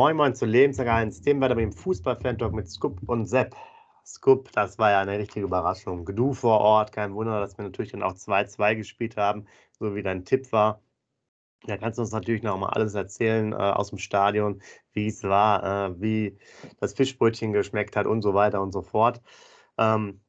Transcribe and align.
Moin 0.00 0.16
Moin 0.16 0.34
zu 0.34 0.46
Lebensreins, 0.46 1.20
dem 1.20 1.42
weiter 1.42 1.54
mit 1.54 1.64
dem 1.64 1.72
Fußball-Fan-Talk 1.74 2.54
mit 2.54 2.70
Scoop 2.70 3.02
und 3.06 3.26
Sepp. 3.26 3.54
Scoop, 4.06 4.50
das 4.52 4.78
war 4.78 4.92
ja 4.92 5.00
eine 5.00 5.18
richtige 5.18 5.44
Überraschung. 5.44 6.06
Du 6.06 6.32
vor 6.32 6.58
Ort, 6.58 6.90
kein 6.92 7.12
Wunder, 7.12 7.38
dass 7.38 7.58
wir 7.58 7.66
natürlich 7.66 7.92
dann 7.92 8.02
auch 8.02 8.14
2-2 8.14 8.76
gespielt 8.76 9.18
haben, 9.18 9.44
so 9.78 9.94
wie 9.94 10.02
dein 10.02 10.24
Tipp 10.24 10.52
war. 10.52 10.80
Da 11.66 11.76
kannst 11.76 11.98
du 11.98 12.02
uns 12.02 12.12
natürlich 12.12 12.42
noch 12.42 12.56
mal 12.56 12.70
alles 12.70 12.94
erzählen 12.94 13.52
äh, 13.52 13.56
aus 13.56 13.90
dem 13.90 13.98
Stadion, 13.98 14.62
wie 14.94 15.08
es 15.08 15.22
war, 15.22 15.90
äh, 15.90 16.00
wie 16.00 16.38
das 16.80 16.94
Fischbrötchen 16.94 17.52
geschmeckt 17.52 17.94
hat 17.94 18.06
und 18.06 18.22
so 18.22 18.32
weiter 18.32 18.62
und 18.62 18.72
so 18.72 18.80
fort. 18.80 19.20
Ähm, 19.76 20.22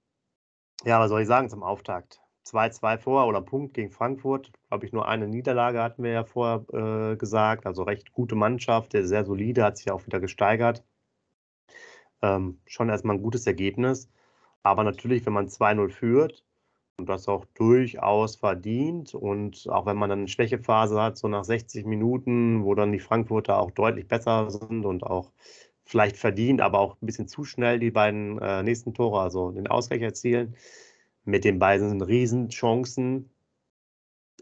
ja, 0.84 1.00
was 1.00 1.10
soll 1.10 1.22
ich 1.22 1.28
sagen 1.30 1.50
zum 1.50 1.64
Auftakt? 1.64 2.21
2-2 2.46 2.98
vor 2.98 3.28
oder 3.28 3.42
Punkt 3.42 3.74
gegen 3.74 3.92
Frankfurt. 3.92 4.52
Glaube 4.70 4.86
ich, 4.86 4.94
nur 4.94 5.08
eine 5.08 5.28
Niederlage 5.28 5.82
hatten 5.82 6.04
wir 6.04 6.12
ja 6.12 6.24
vorher 6.24 7.12
äh, 7.12 7.16
gesagt. 7.18 7.66
Also 7.66 7.84
recht 7.84 8.14
gute 8.14 8.36
Mannschaft, 8.36 8.94
sehr 8.94 9.26
solide, 9.26 9.64
hat 9.64 9.78
sich 9.78 9.92
auch 9.92 10.06
wieder 10.06 10.20
gesteigert. 10.20 10.84
Ähm, 12.22 12.60
schon 12.66 12.90
erstmal 12.90 13.16
ein 13.18 13.22
gutes 13.22 13.48
Ergebnis. 13.48 14.10
Aber 14.64 14.84
natürlich, 14.84 15.26
wenn 15.26 15.34
man 15.34 15.48
2-0 15.48 15.90
führt 15.90 16.44
und 16.98 17.10
das 17.10 17.28
auch 17.28 17.46
durchaus 17.56 18.36
verdient 18.36 19.16
und 19.16 19.68
auch 19.70 19.86
wenn 19.86 19.98
man 19.98 20.10
dann 20.10 20.20
eine 20.20 20.28
Schwächephase 20.28 21.02
hat, 21.02 21.18
so 21.18 21.28
nach 21.28 21.44
60 21.44 21.86
Minuten, 21.86 22.64
wo 22.64 22.76
dann 22.76 22.92
die 22.92 23.00
Frankfurter 23.00 23.60
auch 23.60 23.72
deutlich 23.72 24.08
besser 24.08 24.52
sind 24.52 24.86
und 24.86 25.04
auch 25.04 25.32
vielleicht 25.86 26.18
verdient, 26.18 26.62
aber 26.62 26.80
auch 26.80 26.96
ein 27.02 27.06
bisschen 27.06 27.28
zu 27.28 27.44
schnell 27.44 27.80
die 27.80 27.92
beiden 27.92 28.40
äh, 28.40 28.64
nächsten 28.64 28.94
Tore, 28.94 29.22
also 29.22 29.52
den 29.52 29.68
Ausgleich 29.68 30.02
erzielen, 30.02 30.56
mit 31.24 31.44
den 31.44 31.60
beiden 31.60 32.02
Riesenchancen. 32.02 33.30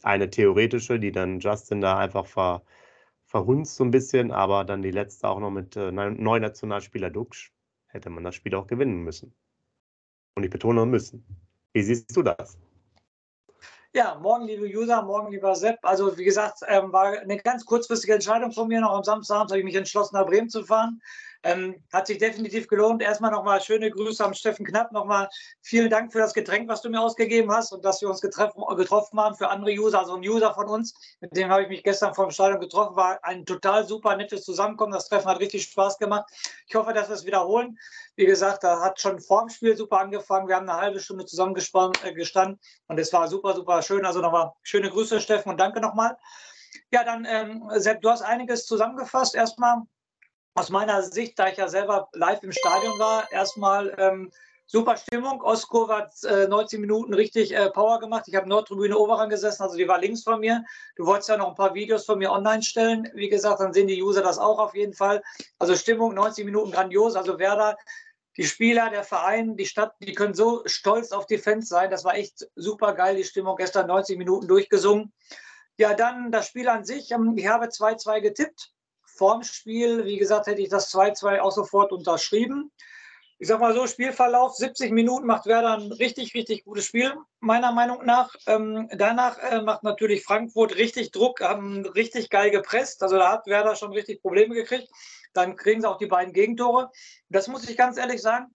Eine 0.03 0.29
theoretische, 0.29 0.99
die 0.99 1.11
dann 1.11 1.39
Justin 1.39 1.81
da 1.81 1.97
einfach 1.97 2.25
ver, 2.25 2.63
verhunzt 3.25 3.75
so 3.75 3.83
ein 3.83 3.91
bisschen, 3.91 4.31
aber 4.31 4.63
dann 4.63 4.81
die 4.81 4.91
letzte 4.91 5.27
auch 5.27 5.39
noch 5.39 5.51
mit 5.51 5.75
äh, 5.75 5.91
neuen 5.91 6.41
Nationalspieler 6.41 7.09
Duxch, 7.09 7.51
hätte 7.87 8.09
man 8.09 8.23
das 8.23 8.35
Spiel 8.35 8.55
auch 8.55 8.67
gewinnen 8.67 9.03
müssen. 9.03 9.33
Und 10.35 10.43
ich 10.43 10.49
betone 10.49 10.85
müssen. 10.85 11.25
Wie 11.73 11.83
siehst 11.83 12.15
du 12.15 12.23
das? 12.23 12.57
Ja, 13.93 14.19
morgen, 14.21 14.45
liebe 14.45 14.67
User, 14.67 15.01
morgen, 15.01 15.31
lieber 15.31 15.55
Sepp. 15.55 15.79
Also, 15.81 16.15
wie 16.15 16.23
gesagt, 16.23 16.59
ähm, 16.67 16.93
war 16.93 17.19
eine 17.19 17.37
ganz 17.37 17.65
kurzfristige 17.65 18.13
Entscheidung 18.13 18.51
von 18.51 18.67
mir. 18.67 18.81
Noch 18.81 18.93
am 18.93 19.03
Samstag 19.03 19.39
habe 19.39 19.57
ich 19.57 19.65
mich 19.65 19.75
entschlossen, 19.75 20.15
nach 20.15 20.27
Bremen 20.27 20.47
zu 20.47 20.63
fahren. 20.63 21.01
Ähm, 21.43 21.81
hat 21.93 22.07
sich 22.07 22.17
definitiv 22.17 22.67
gelohnt. 22.67 23.01
Erstmal 23.01 23.31
nochmal 23.31 23.61
schöne 23.61 23.89
Grüße 23.89 24.23
am 24.23 24.33
Steffen 24.33 24.65
Knapp. 24.65 24.91
Nochmal 24.91 25.29
vielen 25.61 25.89
Dank 25.89 26.11
für 26.11 26.19
das 26.19 26.33
Getränk, 26.33 26.67
was 26.67 26.81
du 26.81 26.89
mir 26.89 26.99
ausgegeben 26.99 27.49
hast 27.49 27.71
und 27.71 27.85
dass 27.85 28.01
wir 28.01 28.09
uns 28.09 28.19
getroffen, 28.19 28.61
getroffen 28.75 29.17
haben 29.17 29.35
für 29.35 29.49
andere 29.49 29.71
User. 29.71 29.99
Also 29.99 30.15
ein 30.15 30.21
User 30.21 30.53
von 30.53 30.67
uns, 30.67 30.93
mit 31.21 31.35
dem 31.37 31.49
habe 31.49 31.63
ich 31.63 31.69
mich 31.69 31.83
gestern 31.83 32.13
vor 32.13 32.27
dem 32.27 32.31
Stadion 32.31 32.59
getroffen. 32.59 32.97
War 32.97 33.23
ein 33.23 33.45
total 33.45 33.87
super 33.87 34.17
nettes 34.17 34.43
Zusammenkommen. 34.43 34.91
Das 34.91 35.07
Treffen 35.07 35.27
hat 35.29 35.39
richtig 35.39 35.63
Spaß 35.63 35.97
gemacht. 35.97 36.29
Ich 36.67 36.75
hoffe, 36.75 36.91
dass 36.91 37.07
wir 37.07 37.15
es 37.15 37.25
wiederholen. 37.25 37.77
Wie 38.17 38.25
gesagt, 38.25 38.65
da 38.65 38.81
hat 38.81 38.99
schon 38.99 39.21
vor 39.21 39.43
dem 39.43 39.49
Spiel 39.49 39.77
super 39.77 39.99
angefangen. 39.99 40.49
Wir 40.49 40.57
haben 40.57 40.67
eine 40.67 40.79
halbe 40.79 40.99
Stunde 40.99 41.25
zusammen 41.25 41.55
äh, 41.55 42.13
gestanden 42.13 42.59
und 42.87 42.99
es 42.99 43.13
war 43.13 43.29
super, 43.29 43.53
super 43.53 43.81
schön. 43.81 44.05
Also 44.05 44.19
nochmal 44.19 44.51
schöne 44.63 44.89
Grüße, 44.89 45.21
Steffen, 45.21 45.51
und 45.51 45.59
danke 45.59 45.79
nochmal. 45.79 46.17
Ja, 46.91 47.03
dann, 47.05 47.25
ähm, 47.25 47.63
Sepp, 47.75 48.01
du 48.01 48.09
hast 48.09 48.23
einiges 48.23 48.65
zusammengefasst. 48.65 49.35
Erstmal 49.35 49.83
aus 50.55 50.69
meiner 50.69 51.01
Sicht, 51.03 51.37
da 51.39 51.47
ich 51.47 51.57
ja 51.57 51.67
selber 51.67 52.09
live 52.13 52.43
im 52.43 52.51
Stadion 52.51 52.97
war, 52.99 53.31
erstmal 53.31 53.95
ähm, 53.97 54.31
super 54.69 54.97
Stimmung. 54.97 55.41
Ostkurve 55.41 55.95
hat 55.95 56.23
äh, 56.23 56.47
19 56.47 56.79
Minuten 56.79 57.13
richtig 57.13 57.53
äh, 57.55 57.69
Power 57.71 57.99
gemacht. 57.99 58.25
Ich 58.27 58.35
habe 58.35 58.47
Nordtribüne 58.47 58.97
Oberrang 58.97 59.29
gesessen, 59.29 59.63
also 59.63 59.75
die 59.75 59.87
war 59.87 59.99
links 59.99 60.23
von 60.23 60.39
mir. 60.39 60.63
Du 60.95 61.05
wolltest 61.05 61.29
ja 61.29 61.37
noch 61.37 61.49
ein 61.49 61.55
paar 61.55 61.73
Videos 61.73 62.05
von 62.05 62.19
mir 62.19 62.31
online 62.31 62.61
stellen. 62.61 63.09
Wie 63.15 63.29
gesagt, 63.29 63.59
dann 63.59 63.73
sehen 63.73 63.87
die 63.87 64.01
User 64.01 64.21
das 64.21 64.37
auch 64.37 64.59
auf 64.59 64.75
jeden 64.75 64.93
Fall. 64.93 65.23
Also 65.57 65.75
Stimmung, 65.75 66.13
90 66.13 66.45
Minuten 66.45 66.71
grandios. 66.71 67.15
Also 67.15 67.39
Werder, 67.39 67.77
die 68.37 68.45
Spieler, 68.45 68.89
der 68.89 69.03
Verein, 69.03 69.57
die 69.57 69.65
Stadt, 69.65 69.93
die 70.01 70.13
können 70.13 70.35
so 70.35 70.61
stolz 70.65 71.11
auf 71.11 71.25
die 71.25 71.39
Fans 71.39 71.67
sein. 71.67 71.89
Das 71.89 72.05
war 72.05 72.15
echt 72.15 72.47
super 72.55 72.93
geil, 72.93 73.15
die 73.15 73.23
Stimmung. 73.23 73.55
Gestern 73.57 73.87
90 73.87 74.17
Minuten 74.17 74.47
durchgesungen. 74.47 75.11
Ja, 75.77 75.95
dann 75.95 76.31
das 76.31 76.47
Spiel 76.47 76.69
an 76.69 76.85
sich. 76.85 77.11
Ähm, 77.11 77.33
ich 77.37 77.47
habe 77.47 77.67
2-2 77.67 78.21
getippt 78.21 78.71
vorm 79.19 79.43
Spiel, 79.43 80.05
wie 80.05 80.17
gesagt, 80.17 80.47
hätte 80.47 80.61
ich 80.61 80.69
das 80.69 80.93
2-2 80.93 81.41
auch 81.41 81.51
sofort 81.51 81.91
unterschrieben. 81.91 82.71
Ich 83.37 83.49
sag 83.49 83.59
mal 83.59 83.73
so, 83.73 83.85
Spielverlauf, 83.85 84.55
70 84.55 84.91
Minuten 84.91 85.25
macht 85.25 85.45
Werder 85.45 85.73
ein 85.73 85.91
richtig, 85.91 86.33
richtig 86.33 86.63
gutes 86.63 86.85
Spiel, 86.85 87.13
meiner 87.41 87.73
Meinung 87.73 88.05
nach. 88.05 88.33
Ähm, 88.47 88.89
danach 88.93 89.37
äh, 89.39 89.61
macht 89.61 89.83
natürlich 89.83 90.23
Frankfurt 90.23 90.75
richtig 90.77 91.11
Druck, 91.11 91.41
haben 91.41 91.85
richtig 91.85 92.29
geil 92.29 92.49
gepresst. 92.49 93.03
Also 93.03 93.17
da 93.17 93.31
hat 93.31 93.45
Werder 93.45 93.75
schon 93.75 93.91
richtig 93.93 94.21
Probleme 94.21 94.55
gekriegt. 94.55 94.89
Dann 95.33 95.57
kriegen 95.57 95.81
sie 95.81 95.89
auch 95.89 95.97
die 95.97 96.07
beiden 96.07 96.33
Gegentore. 96.33 96.89
Das 97.29 97.47
muss 97.47 97.67
ich 97.69 97.77
ganz 97.77 97.97
ehrlich 97.97 98.21
sagen. 98.21 98.47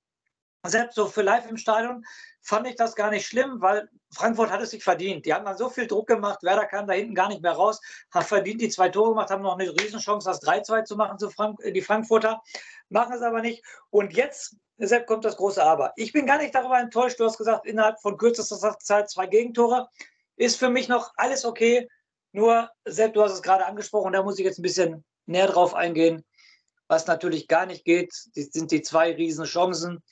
Selbst 0.66 0.94
so 0.94 1.06
für 1.06 1.22
live 1.22 1.48
im 1.48 1.58
Stadion 1.58 2.04
fand 2.44 2.69
ich 2.69 2.77
das 2.77 2.94
gar 2.94 3.10
nicht 3.10 3.27
schlimm, 3.27 3.60
weil 3.60 3.88
Frankfurt 4.12 4.50
hat 4.50 4.60
es 4.60 4.71
sich 4.71 4.84
verdient. 4.84 5.25
Die 5.25 5.32
haben 5.32 5.47
dann 5.47 5.56
so 5.56 5.71
viel 5.71 5.87
Druck 5.87 6.06
gemacht, 6.06 6.43
Werder 6.43 6.66
kam 6.66 6.87
da 6.87 6.93
hinten 6.93 7.15
gar 7.15 7.28
nicht 7.28 7.43
mehr 7.43 7.53
raus, 7.53 7.81
hat 8.10 8.25
verdient 8.25 8.60
die 8.60 8.69
zwei 8.69 8.91
Tore 8.91 9.10
gemacht, 9.10 9.31
haben 9.31 9.43
noch 9.43 9.59
eine 9.59 9.71
Riesenchance, 9.71 10.28
das 10.28 10.43
3-2 10.43 10.84
zu 10.84 10.97
machen, 10.97 11.19
zu 11.19 11.31
Frank 11.31 11.59
die 11.65 11.81
Frankfurter, 11.81 12.43
machen 12.91 13.15
es 13.15 13.22
aber 13.22 13.41
nicht. 13.41 13.65
Und 13.91 14.12
jetzt, 14.12 14.56
deshalb 14.77 15.06
kommt 15.06 15.25
das 15.25 15.38
große 15.38 15.62
Aber. 15.62 15.93
Ich 15.97 16.12
bin 16.12 16.27
gar 16.27 16.38
nicht 16.38 16.55
darüber 16.55 16.78
enttäuscht, 16.78 17.19
du 17.19 17.25
hast 17.25 17.38
gesagt, 17.38 17.66
innerhalb 17.66 17.99
von 18.00 18.19
kürzester 18.19 18.78
Zeit 18.78 19.11
zwei 19.11 19.26
Gegentore, 19.26 19.88
ist 20.37 20.59
für 20.59 20.69
mich 20.69 20.88
noch 20.88 21.12
alles 21.16 21.44
okay. 21.44 21.88
Nur, 22.32 22.69
Sepp, 22.84 23.15
du 23.15 23.22
hast 23.22 23.32
es 23.32 23.43
gerade 23.43 23.65
angesprochen, 23.65 24.12
da 24.12 24.22
muss 24.22 24.38
ich 24.38 24.44
jetzt 24.44 24.59
ein 24.59 24.62
bisschen 24.62 25.05
näher 25.25 25.47
drauf 25.47 25.75
eingehen. 25.75 26.25
Was 26.88 27.06
natürlich 27.06 27.49
gar 27.49 27.65
nicht 27.65 27.84
geht, 27.84 28.12
sind 28.12 28.71
die 28.71 28.82
zwei 28.82 29.15
Riesenchancen. 29.15 30.03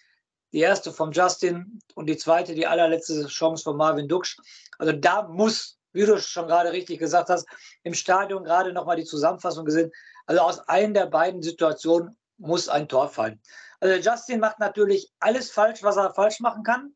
Die 0.53 0.61
erste 0.61 0.93
vom 0.93 1.13
Justin 1.13 1.81
und 1.95 2.07
die 2.07 2.17
zweite, 2.17 2.55
die 2.55 2.67
allerletzte 2.67 3.27
Chance 3.27 3.65
von 3.65 3.77
Marvin 3.77 4.09
Duksch. 4.09 4.37
Also 4.79 4.93
da 4.93 5.23
muss, 5.23 5.79
wie 5.93 6.05
du 6.05 6.19
schon 6.19 6.47
gerade 6.47 6.73
richtig 6.73 6.99
gesagt 6.99 7.31
hast, 7.31 7.47
im 7.83 7.95
Stadion 7.95 8.45
gerade 8.45 8.73
nochmal 8.73 8.97
die 8.97 9.05
Zusammenfassung 9.05 9.65
gesehen. 9.65 9.91
Also 10.27 10.43
aus 10.43 10.61
einer 10.69 10.93
der 10.93 11.07
beiden 11.07 11.43
Situationen 11.43 12.17
muss 12.39 12.69
ein 12.69 12.89
Tor 12.89 13.09
fallen. 13.09 13.41
Also 13.81 14.11
Justin 14.11 14.41
macht 14.41 14.59
natürlich 14.59 15.11
alles 15.19 15.51
falsch, 15.51 15.83
was 15.83 15.97
er 15.97 16.13
falsch 16.15 16.41
machen 16.41 16.63
kann. 16.63 16.95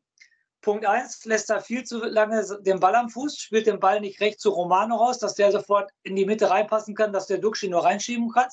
Punkt 0.61 0.85
1, 0.85 1.25
lässt 1.25 1.49
er 1.49 1.61
viel 1.61 1.83
zu 1.83 1.99
lange 2.03 2.45
den 2.61 2.79
Ball 2.79 2.95
am 2.95 3.09
Fuß, 3.09 3.37
spielt 3.37 3.67
den 3.67 3.79
Ball 3.79 4.01
nicht 4.01 4.19
recht 4.19 4.39
zu 4.39 4.49
Romano 4.49 4.95
raus, 4.95 5.19
dass 5.19 5.35
der 5.35 5.51
sofort 5.51 5.91
in 6.03 6.15
die 6.15 6.25
Mitte 6.25 6.49
reinpassen 6.49 6.95
kann, 6.95 7.13
dass 7.13 7.27
der 7.27 7.37
Duxi 7.37 7.69
nur 7.69 7.83
reinschieben 7.83 8.29
kann. 8.31 8.47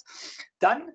Dann 0.58 0.92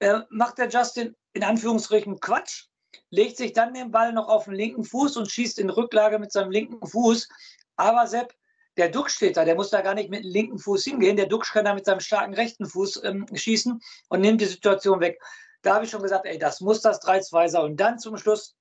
äh, 0.00 0.20
macht 0.30 0.58
der 0.58 0.68
Justin 0.68 1.16
in 1.32 1.44
Anführungsstrichen 1.44 2.20
Quatsch, 2.20 2.67
legt 3.10 3.36
sich 3.36 3.52
dann 3.52 3.74
den 3.74 3.90
Ball 3.90 4.12
noch 4.12 4.28
auf 4.28 4.44
den 4.44 4.54
linken 4.54 4.84
Fuß 4.84 5.16
und 5.16 5.30
schießt 5.30 5.58
in 5.58 5.70
Rücklage 5.70 6.18
mit 6.18 6.32
seinem 6.32 6.50
linken 6.50 6.86
Fuß. 6.86 7.28
Aber 7.76 8.06
Sepp, 8.06 8.34
der 8.76 8.88
Duck 8.88 9.10
steht 9.10 9.36
da, 9.36 9.44
der 9.44 9.54
muss 9.54 9.70
da 9.70 9.80
gar 9.80 9.94
nicht 9.94 10.10
mit 10.10 10.24
dem 10.24 10.30
linken 10.30 10.58
Fuß 10.58 10.84
hingehen. 10.84 11.16
Der 11.16 11.26
Duck 11.26 11.44
kann 11.44 11.64
da 11.64 11.74
mit 11.74 11.84
seinem 11.84 12.00
starken 12.00 12.34
rechten 12.34 12.66
Fuß 12.66 13.02
ähm, 13.04 13.26
schießen 13.32 13.80
und 14.08 14.20
nimmt 14.20 14.40
die 14.40 14.46
Situation 14.46 15.00
weg. 15.00 15.20
Da 15.62 15.74
habe 15.74 15.84
ich 15.84 15.90
schon 15.90 16.02
gesagt, 16.02 16.26
ey, 16.26 16.38
das 16.38 16.60
muss 16.60 16.80
das 16.80 17.02
3-2 17.02 17.48
sein. 17.48 17.64
Und 17.64 17.76
dann 17.76 17.98
zum 17.98 18.16
Schluss, 18.16 18.56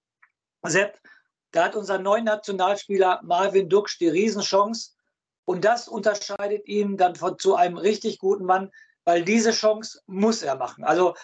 Sepp, 0.64 1.00
da 1.52 1.66
hat 1.66 1.76
unser 1.76 2.00
neuer 2.00 2.22
Nationalspieler 2.22 3.22
Marvin 3.24 3.70
Duksch 3.70 4.00
die 4.00 4.10
Riesenchance. 4.10 4.92
Und 5.46 5.64
das 5.64 5.88
unterscheidet 5.88 6.68
ihn 6.68 6.98
dann 6.98 7.16
von, 7.16 7.38
zu 7.38 7.56
einem 7.56 7.78
richtig 7.78 8.20
guten 8.20 8.46
Mann, 8.46 8.72
weil 9.06 9.24
diese 9.24 9.52
Chance 9.52 10.02
muss 10.08 10.42
er 10.42 10.56
machen. 10.56 10.84
Also 10.84 11.16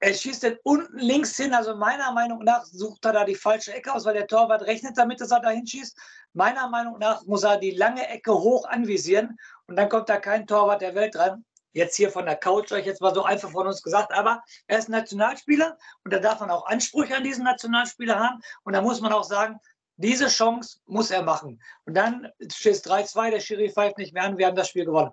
er 0.00 0.14
schießt 0.14 0.44
den 0.44 0.58
unten 0.62 0.98
links 0.98 1.36
hin, 1.36 1.52
also 1.54 1.74
meiner 1.74 2.12
Meinung 2.12 2.44
nach 2.44 2.64
sucht 2.64 3.04
er 3.04 3.12
da 3.12 3.24
die 3.24 3.34
falsche 3.34 3.72
Ecke 3.74 3.92
aus, 3.92 4.04
weil 4.04 4.14
der 4.14 4.28
Torwart 4.28 4.62
rechnet 4.62 4.96
damit, 4.96 5.20
dass 5.20 5.32
er 5.32 5.40
da 5.40 5.50
hinschießt. 5.50 5.98
Meiner 6.34 6.68
Meinung 6.68 6.98
nach 6.98 7.24
muss 7.24 7.42
er 7.42 7.56
die 7.56 7.72
lange 7.72 8.06
Ecke 8.08 8.32
hoch 8.32 8.66
anvisieren 8.66 9.38
und 9.66 9.76
dann 9.76 9.88
kommt 9.88 10.08
da 10.08 10.18
kein 10.18 10.46
Torwart 10.46 10.82
der 10.82 10.94
Welt 10.94 11.14
dran. 11.16 11.44
Jetzt 11.72 11.96
hier 11.96 12.10
von 12.10 12.26
der 12.26 12.36
Couch, 12.36 12.72
euch 12.72 12.86
jetzt 12.86 13.00
mal 13.00 13.14
so 13.14 13.24
einfach 13.24 13.50
von 13.50 13.66
uns 13.66 13.82
gesagt, 13.82 14.12
aber 14.12 14.42
er 14.68 14.78
ist 14.78 14.88
Nationalspieler 14.88 15.76
und 16.04 16.12
da 16.12 16.18
darf 16.18 16.40
man 16.40 16.50
auch 16.50 16.66
Ansprüche 16.66 17.16
an 17.16 17.24
diesen 17.24 17.44
Nationalspieler 17.44 18.18
haben 18.18 18.40
und 18.64 18.72
da 18.72 18.80
muss 18.80 19.00
man 19.00 19.12
auch 19.12 19.24
sagen, 19.24 19.58
diese 19.96 20.28
Chance 20.28 20.78
muss 20.86 21.10
er 21.10 21.22
machen. 21.22 21.60
Und 21.84 21.94
dann 21.94 22.30
steht 22.50 22.74
es 22.74 22.84
3-2, 22.84 23.30
der 23.32 23.40
Schiri 23.40 23.70
pfeift 23.70 23.98
nicht 23.98 24.14
mehr 24.14 24.22
an, 24.22 24.38
wir 24.38 24.46
haben 24.46 24.56
das 24.56 24.68
Spiel 24.68 24.84
gewonnen. 24.84 25.10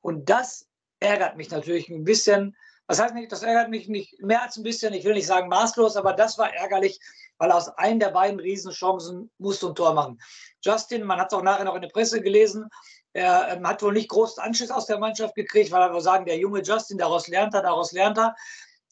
Und 0.00 0.30
das 0.30 0.66
ärgert 1.00 1.36
mich 1.36 1.50
natürlich 1.50 1.88
ein 1.88 2.04
bisschen, 2.04 2.56
das 2.88 3.00
heißt 3.00 3.14
nicht, 3.14 3.30
das 3.30 3.42
ärgert 3.42 3.68
mich 3.68 3.88
nicht 3.88 4.20
mehr 4.20 4.42
als 4.42 4.56
ein 4.56 4.62
bisschen, 4.62 4.94
ich 4.94 5.04
will 5.04 5.14
nicht 5.14 5.26
sagen 5.26 5.48
maßlos, 5.48 5.96
aber 5.96 6.14
das 6.14 6.38
war 6.38 6.52
ärgerlich, 6.52 6.98
weil 7.36 7.52
aus 7.52 7.68
einem 7.76 8.00
der 8.00 8.10
beiden 8.10 8.40
Riesenchancen 8.40 9.30
musste 9.38 9.68
ein 9.68 9.74
Tor 9.74 9.94
machen. 9.94 10.18
Justin, 10.62 11.04
man 11.04 11.20
hat 11.20 11.30
es 11.30 11.38
auch 11.38 11.42
nachher 11.42 11.64
noch 11.64 11.74
in 11.76 11.82
der 11.82 11.90
Presse 11.90 12.20
gelesen, 12.20 12.68
er 13.12 13.48
ähm, 13.50 13.66
hat 13.66 13.82
wohl 13.82 13.92
nicht 13.92 14.08
großen 14.08 14.42
Anschluss 14.42 14.70
aus 14.70 14.86
der 14.86 14.98
Mannschaft 14.98 15.34
gekriegt, 15.34 15.70
weil 15.70 15.82
er 15.82 15.92
wohl 15.92 16.00
sagen, 16.00 16.24
der 16.24 16.38
junge 16.38 16.62
Justin, 16.62 16.98
daraus 16.98 17.28
lernt 17.28 17.54
er, 17.54 17.62
daraus 17.62 17.92
lernt 17.92 18.18
er. 18.18 18.34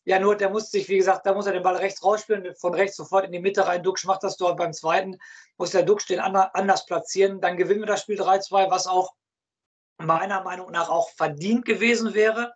Ja, 0.04 0.18
nur 0.20 0.36
der 0.36 0.50
muss 0.50 0.70
sich, 0.70 0.88
wie 0.88 0.98
gesagt, 0.98 1.26
da 1.26 1.34
muss 1.34 1.46
er 1.46 1.52
den 1.52 1.62
Ball 1.62 1.76
rechts 1.76 2.02
rausspielen, 2.02 2.54
von 2.56 2.74
rechts 2.74 2.96
sofort 2.96 3.24
in 3.24 3.32
die 3.32 3.40
Mitte 3.40 3.66
rein. 3.66 3.82
Duxch 3.82 4.04
macht 4.04 4.22
das 4.22 4.36
dort 4.36 4.56
beim 4.56 4.72
zweiten, 4.72 5.18
muss 5.58 5.70
der 5.70 5.82
Duxch 5.82 6.06
den 6.06 6.20
anders 6.20 6.86
platzieren. 6.86 7.40
Dann 7.40 7.56
gewinnen 7.56 7.80
wir 7.80 7.86
das 7.86 8.02
Spiel 8.02 8.20
3-2, 8.20 8.70
was 8.70 8.86
auch 8.86 9.14
meiner 9.98 10.42
Meinung 10.42 10.70
nach 10.70 10.88
auch 10.88 11.10
verdient 11.10 11.64
gewesen 11.64 12.14
wäre. 12.14 12.52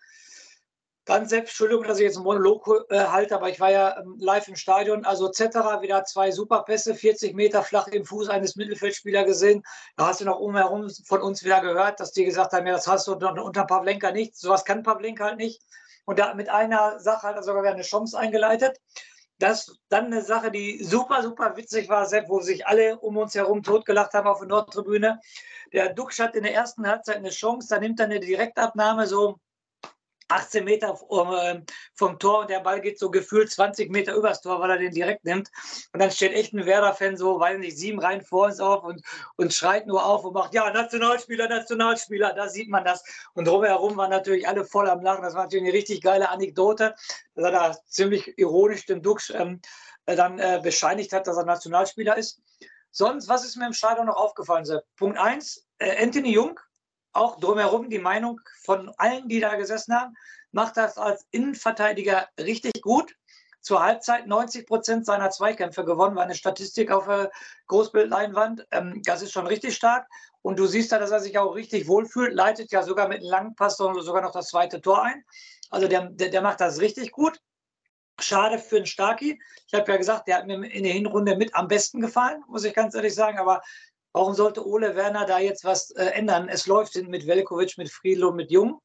Dann 1.10 1.26
selbst, 1.26 1.50
Entschuldigung, 1.50 1.82
dass 1.88 1.98
ich 1.98 2.04
jetzt 2.04 2.18
einen 2.18 2.24
Monolog 2.24 2.86
äh, 2.88 3.00
halte, 3.00 3.34
aber 3.34 3.48
ich 3.48 3.58
war 3.58 3.72
ja 3.72 3.98
ähm, 3.98 4.14
live 4.20 4.46
im 4.46 4.54
Stadion. 4.54 5.04
Also 5.04 5.28
Zetterer, 5.28 5.82
wieder 5.82 6.04
zwei 6.04 6.30
Superpässe, 6.30 6.94
40 6.94 7.34
Meter 7.34 7.64
flach 7.64 7.88
im 7.88 8.04
Fuß 8.04 8.28
eines 8.28 8.54
Mittelfeldspielers 8.54 9.26
gesehen. 9.26 9.64
Da 9.96 10.06
hast 10.06 10.20
du 10.20 10.24
noch 10.24 10.38
umherum 10.38 10.88
von 11.04 11.20
uns 11.20 11.42
wieder 11.42 11.62
gehört, 11.62 11.98
dass 11.98 12.12
die 12.12 12.24
gesagt 12.24 12.52
haben, 12.52 12.64
ja, 12.64 12.74
das 12.74 12.86
hast 12.86 13.08
du 13.08 13.14
unter, 13.14 13.44
unter 13.44 13.64
Pavlenka 13.64 14.12
nicht. 14.12 14.36
Sowas 14.36 14.64
kann 14.64 14.84
Pavlenka 14.84 15.24
halt 15.24 15.38
nicht. 15.38 15.60
Und 16.04 16.20
da 16.20 16.32
mit 16.34 16.48
einer 16.48 17.00
Sache 17.00 17.26
hat 17.26 17.34
er 17.34 17.42
sogar 17.42 17.64
wieder 17.64 17.72
eine 17.74 17.82
Chance 17.82 18.16
eingeleitet. 18.16 18.78
Das 19.40 19.80
dann 19.88 20.06
eine 20.06 20.22
Sache, 20.22 20.52
die 20.52 20.84
super, 20.84 21.24
super 21.24 21.56
witzig 21.56 21.88
war, 21.88 22.06
Sepp, 22.06 22.28
wo 22.28 22.40
sich 22.40 22.68
alle 22.68 23.00
um 23.00 23.16
uns 23.16 23.34
herum 23.34 23.64
totgelacht 23.64 24.14
haben 24.14 24.28
auf 24.28 24.38
der 24.38 24.46
Nordtribüne. 24.46 25.18
Der 25.72 25.92
Duxch 25.92 26.20
hat 26.20 26.36
in 26.36 26.44
der 26.44 26.54
ersten 26.54 26.86
Halbzeit 26.86 27.16
eine 27.16 27.30
Chance, 27.30 27.66
da 27.68 27.80
nimmt 27.80 27.98
er 27.98 28.06
eine 28.06 28.20
Direktabnahme 28.20 29.08
so 29.08 29.40
18 30.30 30.64
Meter 30.64 30.98
ähm, 31.10 31.64
vom 31.94 32.18
Tor 32.18 32.40
und 32.40 32.50
der 32.50 32.60
Ball 32.60 32.80
geht 32.80 32.98
so 32.98 33.10
gefühlt 33.10 33.50
20 33.50 33.90
Meter 33.90 34.14
übers 34.14 34.40
Tor, 34.40 34.60
weil 34.60 34.70
er 34.70 34.78
den 34.78 34.92
direkt 34.92 35.24
nimmt. 35.24 35.50
Und 35.92 36.00
dann 36.00 36.10
steht 36.10 36.32
echt 36.32 36.52
ein 36.52 36.66
Werder-Fan 36.66 37.16
so, 37.16 37.38
weiß 37.40 37.58
nicht, 37.58 37.76
sieben 37.76 38.00
Reihen 38.00 38.22
vor 38.22 38.46
uns 38.46 38.60
auf 38.60 38.84
und, 38.84 39.02
und 39.36 39.52
schreit 39.52 39.86
nur 39.86 40.04
auf 40.04 40.24
und 40.24 40.34
macht, 40.34 40.54
ja, 40.54 40.70
Nationalspieler, 40.70 41.48
Nationalspieler, 41.48 42.32
da 42.34 42.48
sieht 42.48 42.68
man 42.68 42.84
das. 42.84 43.04
Und 43.34 43.46
drumherum 43.46 43.96
waren 43.96 44.10
natürlich 44.10 44.46
alle 44.46 44.64
voll 44.64 44.88
am 44.88 45.02
Lachen. 45.02 45.22
Das 45.22 45.34
war 45.34 45.42
natürlich 45.44 45.64
eine 45.64 45.74
richtig 45.74 46.02
geile 46.02 46.28
Anekdote, 46.28 46.94
dass 47.34 47.44
er 47.44 47.50
da 47.50 47.76
ziemlich 47.86 48.38
ironisch 48.38 48.86
dem 48.86 49.02
Dux 49.02 49.30
ähm, 49.30 49.60
äh, 50.06 50.16
dann 50.16 50.38
äh, 50.38 50.60
bescheinigt 50.62 51.12
hat, 51.12 51.26
dass 51.26 51.36
er 51.36 51.44
Nationalspieler 51.44 52.16
ist. 52.16 52.40
Sonst, 52.92 53.28
was 53.28 53.44
ist 53.44 53.56
mir 53.56 53.66
im 53.66 53.72
Stadion 53.72 54.06
noch 54.06 54.16
aufgefallen? 54.16 54.66
Punkt 54.96 55.18
1, 55.18 55.66
äh, 55.78 56.02
Anthony 56.02 56.32
Jung 56.32 56.58
auch 57.12 57.38
drumherum 57.38 57.90
die 57.90 57.98
Meinung 57.98 58.40
von 58.62 58.90
allen, 58.96 59.28
die 59.28 59.40
da 59.40 59.56
gesessen 59.56 59.94
haben, 59.94 60.14
macht 60.52 60.76
das 60.76 60.98
als 60.98 61.26
Innenverteidiger 61.30 62.28
richtig 62.38 62.80
gut. 62.82 63.14
Zur 63.60 63.82
Halbzeit 63.82 64.26
90 64.26 64.66
Prozent 64.66 65.04
seiner 65.04 65.30
Zweikämpfe 65.30 65.84
gewonnen, 65.84 66.16
war 66.16 66.22
eine 66.22 66.34
Statistik 66.34 66.90
auf 66.90 67.06
der 67.06 67.30
Großbildleinwand. 67.66 68.66
Ähm, 68.70 69.02
das 69.04 69.20
ist 69.20 69.32
schon 69.32 69.46
richtig 69.46 69.76
stark. 69.76 70.08
Und 70.42 70.58
du 70.58 70.66
siehst 70.66 70.92
da, 70.92 70.98
dass 70.98 71.10
er 71.10 71.20
sich 71.20 71.36
auch 71.36 71.54
richtig 71.54 71.86
wohlfühlt, 71.86 72.32
leitet 72.32 72.72
ja 72.72 72.82
sogar 72.82 73.08
mit 73.08 73.18
einem 73.18 73.30
langen 73.30 73.54
Pass 73.54 73.76
sogar 73.76 74.22
noch 74.22 74.32
das 74.32 74.48
zweite 74.48 74.80
Tor 74.80 75.02
ein. 75.02 75.24
Also 75.70 75.88
der, 75.88 76.06
der, 76.10 76.30
der 76.30 76.40
macht 76.40 76.60
das 76.60 76.80
richtig 76.80 77.12
gut. 77.12 77.38
Schade 78.18 78.58
für 78.58 78.76
den 78.76 78.86
Starki. 78.86 79.40
Ich 79.66 79.74
habe 79.74 79.90
ja 79.90 79.98
gesagt, 79.98 80.28
der 80.28 80.36
hat 80.36 80.46
mir 80.46 80.64
in 80.70 80.84
der 80.84 80.92
Hinrunde 80.92 81.36
mit 81.36 81.54
am 81.54 81.68
besten 81.68 82.00
gefallen, 82.00 82.42
muss 82.48 82.64
ich 82.64 82.74
ganz 82.74 82.94
ehrlich 82.94 83.14
sagen. 83.14 83.38
Aber 83.38 83.62
Warum 84.12 84.34
sollte 84.34 84.66
Ole 84.66 84.96
Werner 84.96 85.24
da 85.26 85.38
jetzt 85.38 85.64
was 85.64 85.90
äh, 85.92 86.06
ändern? 86.06 86.48
Es 86.48 86.66
läuft 86.66 86.96
mit 86.96 87.26
Velkovic, 87.26 87.78
mit 87.78 87.90
Friedlo, 87.90 88.32
mit 88.32 88.50
Jung. 88.50 88.80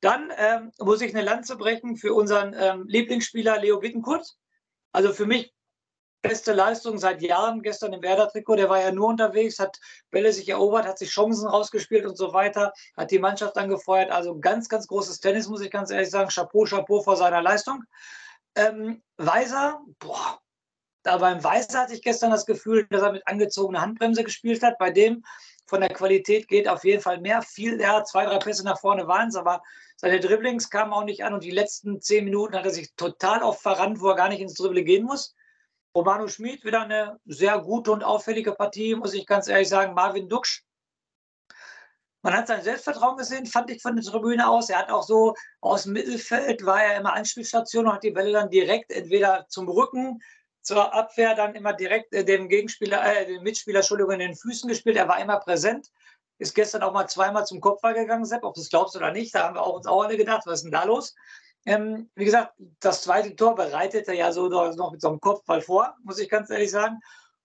Dann 0.00 0.32
ähm, 0.36 0.72
muss 0.78 1.02
ich 1.02 1.14
eine 1.14 1.24
Lanze 1.24 1.56
brechen 1.56 1.96
für 1.96 2.14
unseren 2.14 2.54
ähm, 2.58 2.84
Lieblingsspieler 2.86 3.58
Leo 3.58 3.80
Bittenkurt. 3.80 4.36
Also 4.92 5.12
für 5.12 5.26
mich 5.26 5.52
beste 6.22 6.52
Leistung 6.52 6.98
seit 6.98 7.22
Jahren 7.22 7.62
gestern 7.62 7.92
im 7.92 8.02
Werder-Trikot. 8.02 8.56
Der 8.56 8.68
war 8.68 8.80
ja 8.80 8.92
nur 8.92 9.08
unterwegs, 9.08 9.58
hat 9.58 9.78
Bälle 10.10 10.32
sich 10.32 10.48
erobert, 10.48 10.86
hat 10.86 10.98
sich 10.98 11.10
Chancen 11.10 11.48
rausgespielt 11.48 12.06
und 12.06 12.16
so 12.16 12.32
weiter, 12.32 12.72
hat 12.96 13.10
die 13.10 13.18
Mannschaft 13.18 13.56
angefeuert. 13.56 14.10
Also 14.10 14.38
ganz, 14.38 14.68
ganz 14.68 14.86
großes 14.86 15.20
Tennis, 15.20 15.48
muss 15.48 15.62
ich 15.62 15.70
ganz 15.70 15.90
ehrlich 15.90 16.10
sagen. 16.10 16.30
Chapeau, 16.30 16.64
Chapeau 16.64 17.02
vor 17.02 17.16
seiner 17.16 17.42
Leistung. 17.42 17.84
Ähm, 18.54 19.02
Weiser, 19.16 19.80
boah, 19.98 20.40
da 21.02 21.16
beim 21.16 21.42
Weißer 21.42 21.80
hatte 21.80 21.94
ich 21.94 22.02
gestern 22.02 22.30
das 22.30 22.46
Gefühl, 22.46 22.86
dass 22.90 23.02
er 23.02 23.12
mit 23.12 23.26
angezogener 23.26 23.80
Handbremse 23.80 24.24
gespielt 24.24 24.62
hat. 24.62 24.78
Bei 24.78 24.90
dem 24.90 25.24
von 25.66 25.80
der 25.80 25.90
Qualität 25.90 26.48
geht 26.48 26.68
auf 26.68 26.84
jeden 26.84 27.00
Fall 27.00 27.20
mehr. 27.20 27.42
Viel, 27.42 27.80
ja, 27.80 28.04
zwei, 28.04 28.26
drei 28.26 28.38
Pässe 28.38 28.64
nach 28.64 28.80
vorne 28.80 29.06
waren 29.06 29.28
es, 29.28 29.36
aber 29.36 29.62
seine 29.96 30.20
Dribblings 30.20 30.68
kamen 30.68 30.92
auch 30.92 31.04
nicht 31.04 31.24
an 31.24 31.34
und 31.34 31.44
die 31.44 31.50
letzten 31.50 32.00
zehn 32.00 32.24
Minuten 32.24 32.54
hat 32.56 32.64
er 32.64 32.70
sich 32.70 32.94
total 32.96 33.42
oft 33.42 33.62
verrannt, 33.62 34.00
wo 34.00 34.08
er 34.08 34.16
gar 34.16 34.28
nicht 34.28 34.40
ins 34.40 34.54
Dribbling 34.54 34.84
gehen 34.84 35.04
muss. 35.04 35.34
Romano 35.94 36.28
Schmid 36.28 36.64
wieder 36.64 36.82
eine 36.82 37.18
sehr 37.24 37.58
gute 37.58 37.92
und 37.92 38.04
auffällige 38.04 38.52
Partie, 38.52 38.94
muss 38.94 39.14
ich 39.14 39.26
ganz 39.26 39.48
ehrlich 39.48 39.68
sagen. 39.68 39.94
Marvin 39.94 40.28
Duksch. 40.28 40.64
Man 42.22 42.34
hat 42.34 42.48
sein 42.48 42.62
Selbstvertrauen 42.62 43.16
gesehen, 43.16 43.46
fand 43.46 43.70
ich 43.70 43.80
von 43.80 43.96
der 43.96 44.04
Tribüne 44.04 44.48
aus. 44.48 44.68
Er 44.68 44.78
hat 44.78 44.90
auch 44.90 45.02
so 45.02 45.34
aus 45.60 45.84
dem 45.84 45.94
Mittelfeld, 45.94 46.64
war 46.66 46.82
er 46.82 46.98
immer 46.98 47.14
Anspielstation 47.14 47.86
und 47.86 47.94
hat 47.94 48.04
die 48.04 48.10
Bälle 48.10 48.32
dann 48.32 48.50
direkt 48.50 48.92
entweder 48.92 49.46
zum 49.48 49.68
Rücken 49.68 50.20
zur 50.62 50.92
Abwehr 50.94 51.34
dann 51.34 51.54
immer 51.54 51.72
direkt 51.72 52.12
äh, 52.14 52.24
dem 52.24 52.48
Gegenspieler, 52.48 53.04
äh, 53.04 53.26
dem 53.26 53.42
Mitspieler, 53.42 53.80
Entschuldigung, 53.80 54.12
in 54.12 54.20
den 54.20 54.36
Füßen 54.36 54.68
gespielt. 54.68 54.96
Er 54.96 55.08
war 55.08 55.20
immer 55.20 55.38
präsent. 55.38 55.88
Ist 56.38 56.54
gestern 56.54 56.82
auch 56.82 56.92
mal 56.92 57.06
zweimal 57.06 57.46
zum 57.46 57.60
Kopfball 57.60 57.94
gegangen, 57.94 58.24
Sepp, 58.24 58.44
ob 58.44 58.54
du 58.54 58.60
es 58.60 58.70
glaubst 58.70 58.96
oder 58.96 59.12
nicht. 59.12 59.34
Da 59.34 59.44
haben 59.44 59.54
wir 59.54 59.62
auch 59.62 59.74
uns 59.74 59.86
auch 59.86 60.02
alle 60.02 60.16
gedacht, 60.16 60.42
was 60.46 60.60
ist 60.60 60.64
denn 60.64 60.72
da 60.72 60.84
los? 60.84 61.14
Ähm, 61.66 62.10
wie 62.14 62.24
gesagt, 62.24 62.54
das 62.80 63.02
zweite 63.02 63.36
Tor 63.36 63.54
bereitet 63.54 64.08
er 64.08 64.14
ja 64.14 64.32
so 64.32 64.48
noch 64.48 64.92
mit 64.92 65.00
so 65.02 65.08
einem 65.08 65.20
Kopfball 65.20 65.60
vor, 65.60 65.94
muss 66.02 66.18
ich 66.18 66.30
ganz 66.30 66.48
ehrlich 66.48 66.70
sagen. 66.70 66.98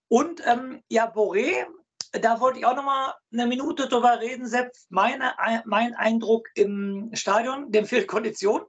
Und 0.07 0.45
ähm, 0.47 0.81
ja, 0.87 1.11
Boré, 1.11 1.65
da 2.13 2.39
wollte 2.39 2.59
ich 2.59 2.65
auch 2.65 2.75
noch 2.75 2.85
mal 2.85 3.13
eine 3.33 3.47
Minute 3.47 3.89
drüber 3.89 4.21
reden, 4.21 4.47
Sepp. 4.47 4.71
Meine, 4.87 5.33
mein 5.65 5.95
Eindruck 5.95 6.47
im 6.55 7.09
Stadion, 7.13 7.71
dem 7.71 7.85
fehlt 7.85 8.07
Kondition. 8.07 8.61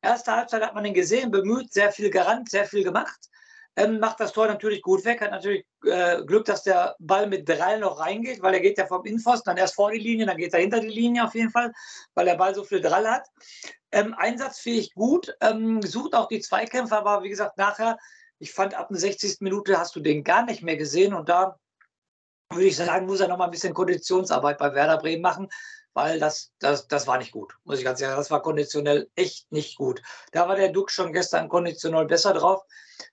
Erste 0.00 0.30
Halbzeit 0.30 0.62
hat 0.62 0.74
man 0.74 0.84
ihn 0.84 0.94
gesehen, 0.94 1.32
bemüht, 1.32 1.72
sehr 1.72 1.90
viel 1.90 2.10
gerannt, 2.10 2.48
sehr 2.48 2.66
viel 2.66 2.84
gemacht 2.84 3.28
ähm, 3.76 4.00
macht 4.00 4.20
das 4.20 4.32
Tor 4.32 4.46
natürlich 4.46 4.82
gut 4.82 5.04
weg, 5.04 5.20
hat 5.20 5.30
natürlich 5.30 5.64
äh, 5.84 6.22
Glück, 6.24 6.44
dass 6.46 6.62
der 6.62 6.96
Ball 6.98 7.26
mit 7.26 7.48
Drall 7.48 7.78
noch 7.78 8.00
reingeht, 8.00 8.42
weil 8.42 8.54
er 8.54 8.60
geht 8.60 8.78
ja 8.78 8.86
vom 8.86 9.04
Innenpfosten 9.04 9.50
dann 9.50 9.56
erst 9.56 9.74
vor 9.74 9.90
die 9.90 9.98
Linie, 9.98 10.26
dann 10.26 10.36
geht 10.36 10.52
er 10.52 10.60
hinter 10.60 10.80
die 10.80 10.88
Linie 10.88 11.24
auf 11.24 11.34
jeden 11.34 11.50
Fall, 11.50 11.72
weil 12.14 12.24
der 12.24 12.36
Ball 12.36 12.54
so 12.54 12.64
viel 12.64 12.80
Drall 12.80 13.08
hat. 13.08 13.26
Ähm, 13.92 14.14
einsatzfähig 14.14 14.94
gut, 14.94 15.34
ähm, 15.40 15.80
sucht 15.82 16.14
auch 16.14 16.28
die 16.28 16.40
Zweikämpfe, 16.40 16.96
aber 16.96 17.22
wie 17.22 17.28
gesagt, 17.28 17.56
nachher, 17.56 17.98
ich 18.38 18.52
fand 18.52 18.74
ab 18.74 18.88
der 18.90 18.98
60. 18.98 19.40
Minute 19.40 19.78
hast 19.78 19.96
du 19.96 20.00
den 20.00 20.24
gar 20.24 20.44
nicht 20.44 20.62
mehr 20.62 20.76
gesehen 20.76 21.14
und 21.14 21.28
da 21.28 21.58
würde 22.50 22.66
ich 22.66 22.76
sagen, 22.76 23.06
muss 23.06 23.20
er 23.20 23.28
noch 23.28 23.38
mal 23.38 23.44
ein 23.44 23.50
bisschen 23.50 23.74
Konditionsarbeit 23.74 24.58
bei 24.58 24.74
Werder 24.74 24.98
Bremen 24.98 25.22
machen, 25.22 25.48
weil 25.92 26.18
das, 26.18 26.52
das, 26.58 26.86
das 26.88 27.06
war 27.06 27.18
nicht 27.18 27.32
gut, 27.32 27.54
muss 27.64 27.78
ich 27.78 27.84
ganz 27.84 28.00
ehrlich 28.00 28.12
sagen. 28.12 28.20
Das 28.20 28.30
war 28.30 28.42
konditionell 28.42 29.10
echt 29.16 29.50
nicht 29.52 29.76
gut. 29.76 30.00
Da 30.32 30.48
war 30.48 30.56
der 30.56 30.70
Duck 30.70 30.90
schon 30.90 31.12
gestern 31.12 31.48
konditionell 31.48 32.06
besser 32.06 32.32
drauf. 32.34 32.62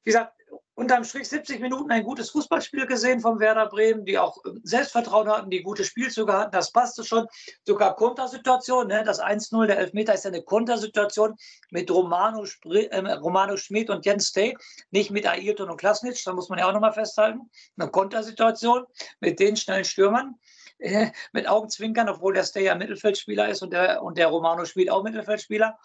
Wie 0.04 0.12
gesagt, 0.12 0.34
unterm 0.76 1.04
Strich 1.04 1.28
70 1.30 1.60
Minuten 1.62 1.92
ein 1.92 2.04
gutes 2.04 2.30
Fußballspiel 2.32 2.86
gesehen 2.86 3.22
vom 3.22 3.40
Werder 3.40 3.68
Bremen, 3.68 4.06
die 4.06 4.18
auch 4.18 4.38
ähm, 4.46 4.60
Selbstvertrauen 4.64 5.30
hatten, 5.30 5.50
die 5.50 5.64
gute 5.64 5.84
Spielzüge 5.84 6.34
hatten. 6.34 6.52
Das 6.52 6.72
passte 6.72 7.04
schon. 7.04 7.28
Sogar 7.66 7.96
Kontersituation. 7.96 8.88
Ne? 8.88 9.04
Das 9.06 9.22
1-0, 9.22 9.66
der 9.68 9.80
Elfmeter 9.80 10.14
ist 10.14 10.26
ja 10.26 10.32
eine 10.32 10.44
Kontersituation 10.44 11.36
mit 11.72 11.90
Romano, 11.90 12.46
äh, 12.66 12.98
Romano 13.14 13.58
Schmid 13.58 13.90
und 13.90 14.06
Jens 14.06 14.28
Stay, 14.28 14.58
nicht 14.92 15.12
mit 15.12 15.28
Ailton 15.28 15.70
und 15.70 15.78
Klasnitsch. 15.78 16.26
Da 16.26 16.34
muss 16.34 16.50
man 16.50 16.60
ja 16.60 16.68
auch 16.68 16.74
nochmal 16.74 16.94
festhalten. 16.94 17.50
Eine 17.78 17.90
Kontersituation 17.90 18.86
mit 19.20 19.40
den 19.40 19.56
schnellen 19.56 19.86
Stürmern. 19.86 20.36
Äh, 20.78 21.12
mit 21.32 21.48
Augenzwinkern, 21.48 22.10
obwohl 22.10 22.34
der 22.34 22.44
Stay 22.44 22.66
ja 22.66 22.76
Mittelfeldspieler 22.76 23.48
ist 23.48 23.62
und 23.62 23.72
der, 23.72 24.04
und 24.04 24.18
der 24.18 24.28
Romano 24.28 24.66
Schmid 24.66 24.92
auch 24.92 25.04
Mittelfeldspieler. 25.04 25.80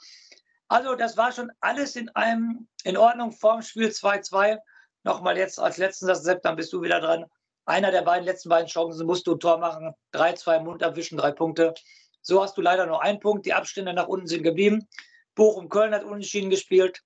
Also 0.70 0.94
das 0.94 1.16
war 1.16 1.32
schon 1.32 1.50
alles 1.58 1.96
in 1.96 2.08
einem 2.10 2.68
in 2.84 2.96
Ordnung 2.96 3.32
vorm 3.32 3.60
Spiel 3.60 3.88
2-2. 3.88 4.56
Nochmal 5.02 5.36
jetzt 5.36 5.58
als 5.58 5.78
letzten 5.78 6.06
Satz, 6.06 6.22
Sepp, 6.22 6.42
dann 6.42 6.54
bist 6.54 6.72
du 6.72 6.80
wieder 6.80 7.00
dran. 7.00 7.24
Einer 7.64 7.90
der 7.90 8.02
beiden 8.02 8.24
letzten 8.24 8.50
beiden 8.50 8.68
Chancen 8.68 9.04
musst 9.04 9.26
du 9.26 9.34
ein 9.34 9.40
Tor 9.40 9.58
machen. 9.58 9.92
3-2 10.14 10.60
Mund 10.60 10.84
abwischen, 10.84 11.18
drei 11.18 11.32
Punkte. 11.32 11.74
So 12.22 12.40
hast 12.40 12.56
du 12.56 12.60
leider 12.60 12.86
nur 12.86 13.02
einen 13.02 13.18
Punkt. 13.18 13.46
Die 13.46 13.52
Abstände 13.52 13.92
nach 13.92 14.06
unten 14.06 14.28
sind 14.28 14.44
geblieben. 14.44 14.86
Bochum-Köln 15.34 15.92
hat 15.92 16.04
unentschieden 16.04 16.50
gespielt. 16.50 17.02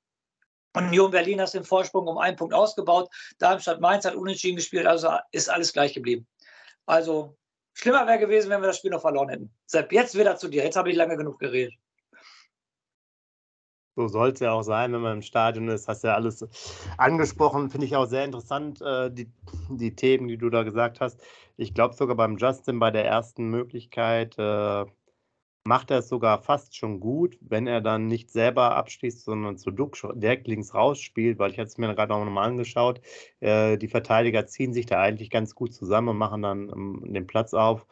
Union 0.76 1.10
Berlin 1.10 1.40
hat 1.40 1.54
den 1.54 1.64
Vorsprung 1.64 2.06
um 2.06 2.18
einen 2.18 2.36
Punkt 2.36 2.52
ausgebaut. 2.52 3.08
Darmstadt-Mainz 3.38 4.04
hat 4.04 4.14
unentschieden 4.14 4.56
gespielt. 4.56 4.86
Also 4.86 5.08
ist 5.32 5.48
alles 5.48 5.72
gleich 5.72 5.94
geblieben. 5.94 6.26
Also 6.84 7.38
schlimmer 7.72 8.06
wäre 8.06 8.18
gewesen, 8.18 8.50
wenn 8.50 8.60
wir 8.60 8.66
das 8.66 8.76
Spiel 8.76 8.90
noch 8.90 9.00
verloren 9.00 9.30
hätten. 9.30 9.54
Sepp, 9.64 9.90
jetzt 9.90 10.18
wieder 10.18 10.36
zu 10.36 10.48
dir. 10.48 10.64
Jetzt 10.64 10.76
habe 10.76 10.90
ich 10.90 10.96
lange 10.96 11.16
genug 11.16 11.38
geredet. 11.38 11.72
So 13.96 14.08
soll 14.08 14.30
es 14.30 14.40
ja 14.40 14.52
auch 14.52 14.62
sein, 14.62 14.92
wenn 14.92 15.00
man 15.00 15.18
im 15.18 15.22
Stadion 15.22 15.68
ist. 15.68 15.86
Hast 15.86 16.02
ja 16.04 16.14
alles 16.14 16.46
angesprochen. 16.98 17.70
Finde 17.70 17.86
ich 17.86 17.94
auch 17.96 18.06
sehr 18.06 18.24
interessant, 18.24 18.80
äh, 18.82 19.10
die, 19.10 19.30
die 19.70 19.94
Themen, 19.94 20.26
die 20.28 20.36
du 20.36 20.50
da 20.50 20.64
gesagt 20.64 21.00
hast. 21.00 21.20
Ich 21.56 21.74
glaube 21.74 21.94
sogar 21.94 22.16
beim 22.16 22.36
Justin 22.36 22.80
bei 22.80 22.90
der 22.90 23.04
ersten 23.04 23.50
Möglichkeit 23.50 24.36
äh, 24.38 24.84
macht 25.66 25.90
er 25.90 25.98
es 25.98 26.08
sogar 26.08 26.42
fast 26.42 26.76
schon 26.76 27.00
gut, 27.00 27.38
wenn 27.40 27.66
er 27.66 27.80
dann 27.80 28.06
nicht 28.06 28.30
selber 28.30 28.76
abschließt, 28.76 29.24
sondern 29.24 29.56
zu 29.56 29.70
Duck 29.70 29.96
direkt 30.14 30.46
links 30.46 30.74
rausspielt, 30.74 31.38
weil 31.38 31.52
ich 31.52 31.58
hatte 31.58 31.68
es 31.68 31.78
mir 31.78 31.94
gerade 31.94 32.14
auch 32.14 32.24
nochmal 32.24 32.48
angeschaut. 32.48 33.00
Äh, 33.40 33.78
die 33.78 33.88
Verteidiger 33.88 34.46
ziehen 34.46 34.74
sich 34.74 34.86
da 34.86 35.00
eigentlich 35.00 35.30
ganz 35.30 35.54
gut 35.54 35.72
zusammen 35.72 36.08
und 36.08 36.18
machen 36.18 36.42
dann 36.42 36.68
ähm, 36.68 37.02
den 37.06 37.26
Platz 37.26 37.54
auf. 37.54 37.86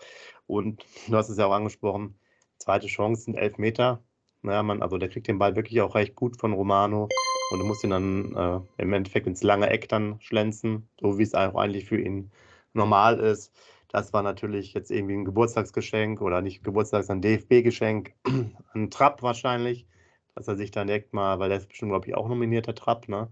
Und 0.47 0.85
du 1.09 1.16
hast 1.16 1.30
es 1.30 1.38
ja 1.38 1.47
auch 1.47 1.52
angesprochen, 1.52 2.18
zweite 2.59 2.88
Chance 2.88 3.23
sind 3.23 3.37
elf 3.37 3.56
Meter 3.59 4.02
naja, 4.42 4.62
man, 4.62 4.82
also 4.82 4.99
der 4.99 5.08
kriegt 5.08 5.28
den 5.28 5.38
Ball 5.38 5.56
wirklich 5.56 5.80
auch 5.80 5.94
recht 5.94 6.14
gut 6.16 6.38
von 6.38 6.52
Romano 6.52 7.08
und 7.50 7.58
du 7.61 7.64
musst 7.66 7.84
ihn 7.84 7.90
dann 7.90 8.34
äh, 8.37 8.82
im 8.82 8.92
Endeffekt 8.92 9.26
ins 9.26 9.42
lange 9.42 9.70
Eck 9.70 9.88
dann 9.88 10.20
schlänzen, 10.20 10.88
so 11.00 11.18
wie 11.18 11.22
es 11.22 11.34
auch 11.34 11.54
eigentlich 11.54 11.87
für 11.87 12.00
ihn 12.00 12.30
normal 12.72 13.18
ist. 13.20 13.52
Das 13.88 14.12
war 14.12 14.22
natürlich 14.22 14.72
jetzt 14.75 14.90
irgendwie 14.90 15.14
ein 15.14 15.25
Geburtstagsgeschenk 15.25 16.20
oder 16.22 16.40
nicht 16.42 16.64
Geburtstags, 16.64 17.11
ein 17.11 17.20
DFB-Geschenk, 17.22 18.14
ein 18.75 18.90
Trapp 18.90 19.22
wahrscheinlich. 19.22 19.87
dass 20.34 20.49
er 20.49 20.56
sich 20.56 20.70
dann 20.70 20.87
direkt 20.87 21.12
mal, 21.12 21.38
weil 21.38 21.49
der 21.50 21.58
ist 21.58 21.68
bestimmt, 21.68 21.90
glaube 21.92 22.06
ich, 22.08 22.14
auch 22.14 22.28
nominierter 22.28 22.75
Trapp, 22.75 23.08
ne? 23.08 23.30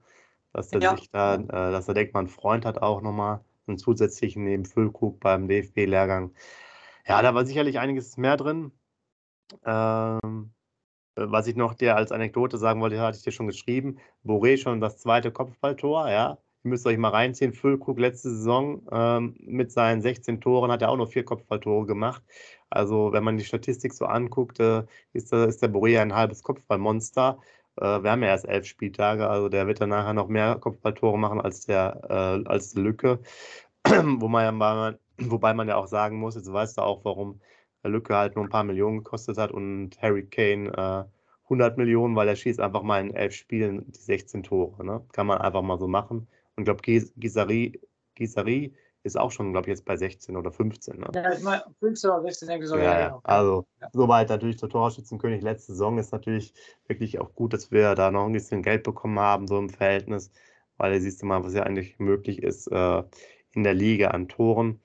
Dass 0.53 0.73
er 0.73 0.81
Ja. 0.81 0.91
sich 0.97 1.11
da, 1.11 1.37
äh, 1.37 1.47
dass 1.47 1.89
er 1.89 1.95
direkt 1.95 2.15
mal 2.15 2.21
einen 2.21 2.29
Freund 2.29 2.65
hat, 2.67 2.83
auch 2.83 3.01
nochmal 3.03 3.41
einen 3.67 3.79
zusätzlichen 3.79 4.45
neben 4.45 4.65
Füllkrug 4.67 5.21
beim 5.21 5.49
DFB-Lehrgang. 5.49 6.35
Ja, 7.07 7.23
da 7.23 7.35
war 7.35 7.45
sicherlich 7.47 7.79
einiges 7.79 8.17
mehr 8.17 8.37
drin. 8.37 8.73
Ähm, 9.65 10.53
äh, 10.59 10.60
was 11.29 11.47
ich 11.47 11.57
noch 11.57 11.75
dir 11.75 11.97
als 11.97 12.13
Anekdote 12.13 12.59
sagen 12.59 12.81
wollte, 12.81 13.01
hatte 13.01 13.19
ich 13.19 13.25
dir 13.25 13.33
schon 13.33 13.47
geschrieben. 13.47 13.99
Boré 14.25 14.57
schon 14.59 14.81
das 14.81 14.99
zweite 14.99 15.31
Kopfballtor, 15.31 16.11
ja. 16.11 16.39
Ihr 16.63 16.69
müsst 16.71 16.87
euch 16.87 16.99
mal 16.99 17.09
reinziehen. 17.11 17.53
Füllkrug 17.55 17.99
letzte 17.99 18.31
Saison 18.31 18.83
ähm, 18.93 19.35
mit 19.41 19.73
seinen 19.73 20.03
16 20.03 20.41
Toren 20.41 20.71
hat 20.71 20.83
er 20.83 20.91
auch 20.91 20.97
nur 20.97 21.07
vier 21.07 21.25
Kopfballtore 21.25 21.87
gemacht. 21.87 22.23
Also, 22.69 23.13
wenn 23.13 23.25
man 23.25 23.37
die 23.39 23.45
Statistik 23.45 23.93
so 23.95 24.05
anguckt, 24.07 24.61
äh, 24.61 24.85
ist, 25.13 25.33
der, 25.33 25.49
ist 25.49 25.63
der 25.63 25.73
Boré 25.73 26.01
ein 26.01 26.15
halbes 26.15 26.43
Kopfballmonster. 26.43 27.39
Äh, 27.77 28.03
wir 28.03 28.11
haben 28.11 28.23
ja 28.23 28.29
erst 28.29 28.49
elf 28.49 28.67
Spieltage, 28.67 29.29
also 29.29 29.49
der 29.49 29.67
wird 29.67 29.81
dann 29.81 29.91
nachher 29.91 30.15
noch 30.15 30.29
mehr 30.29 30.57
Kopfballtore 30.57 31.19
machen 31.19 31.41
als 31.41 31.67
der, 31.67 32.01
äh, 32.45 32.49
als 32.49 32.73
die 32.73 32.81
Lücke. 32.81 33.21
Wo 33.87 34.29
man, 34.29 34.99
wobei 35.19 35.55
man 35.55 35.69
ja 35.69 35.77
auch 35.77 35.87
sagen 35.87 36.19
muss, 36.19 36.35
jetzt 36.35 36.53
weißt 36.53 36.79
du 36.79 36.83
auch, 36.83 37.05
warum 37.05 37.41
Lücke 37.89 38.15
halt 38.15 38.37
nur 38.37 38.45
ein 38.45 38.51
paar 38.51 38.65
Millionen 38.65 38.99
gekostet 38.99 39.39
hat 39.39 39.53
und 39.53 40.01
Harry 40.03 40.27
Kane 40.27 40.69
äh, 41.09 41.11
100 41.45 41.77
Millionen, 41.77 42.15
weil 42.15 42.29
er 42.29 42.37
schießt 42.37 42.61
einfach 42.61 42.83
mal 42.83 43.01
in 43.01 43.15
elf 43.15 43.35
Spielen 43.35 43.91
die 43.91 43.99
16 43.99 44.43
Tore. 44.45 44.85
Ne? 44.85 45.05
Kann 45.13 45.27
man 45.27 45.39
einfach 45.39 45.63
mal 45.63 45.79
so 45.79 45.89
machen. 45.89 46.29
Und 46.57 46.63
ich 46.63 46.65
glaube, 46.65 46.83
Gisari, 46.83 47.81
Gisari 48.15 48.75
ist 49.03 49.19
auch 49.19 49.31
schon, 49.31 49.53
glaube 49.53 49.67
ich, 49.67 49.71
jetzt 49.71 49.85
bei 49.85 49.97
16 49.97 50.37
oder 50.37 50.53
15. 50.53 50.99
Ne? 50.99 51.09
Ja, 51.15 51.33
ich 51.33 51.43
meine, 51.43 51.65
15 51.81 52.11
oder 52.11 52.23
16, 52.23 52.49
denke 52.49 52.65
ich 52.65 52.71
so. 52.71 52.77
Ja, 52.77 52.99
ja. 52.99 53.07
genau. 53.09 53.21
Also, 53.25 53.67
Ja. 53.81 53.89
soweit 53.93 54.29
natürlich 54.29 54.59
der 54.59 54.69
Torschützenkönig 54.69 55.43
letzte 55.43 55.73
Saison 55.73 55.99
ist 55.99 56.13
natürlich 56.13 56.53
wirklich 56.87 57.19
auch 57.19 57.35
gut, 57.35 57.53
dass 57.53 57.71
wir 57.71 57.95
da 57.95 58.11
noch 58.11 58.27
ein 58.27 58.33
bisschen 58.33 58.63
Geld 58.63 58.83
bekommen 58.83 59.19
haben, 59.19 59.49
so 59.49 59.59
im 59.59 59.71
Verhältnis, 59.71 60.31
weil 60.77 60.93
da 60.93 61.01
siehst 61.01 61.23
du 61.23 61.27
mal, 61.27 61.43
was 61.43 61.55
ja 61.55 61.63
eigentlich 61.63 61.99
möglich 61.99 62.43
ist 62.43 62.67
äh, 62.69 63.03
in 63.53 63.65
der 63.65 63.75
Liga 63.75 64.09
an 64.09 64.29
Toren. 64.29 64.81